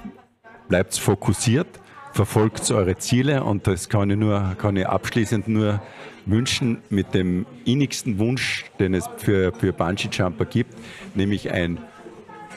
[0.68, 1.68] Bleibt fokussiert,
[2.12, 5.81] verfolgt eure Ziele und das kann ich, nur, kann ich abschließend nur
[6.29, 10.74] wünschen mit dem innigsten Wunsch, den es für, für Bungee-Jumper gibt,
[11.14, 11.79] nämlich ein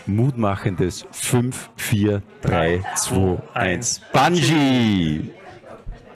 [0.05, 4.01] mutmachendes 5, 4, 3, 2, 1.
[4.13, 5.41] Bungee!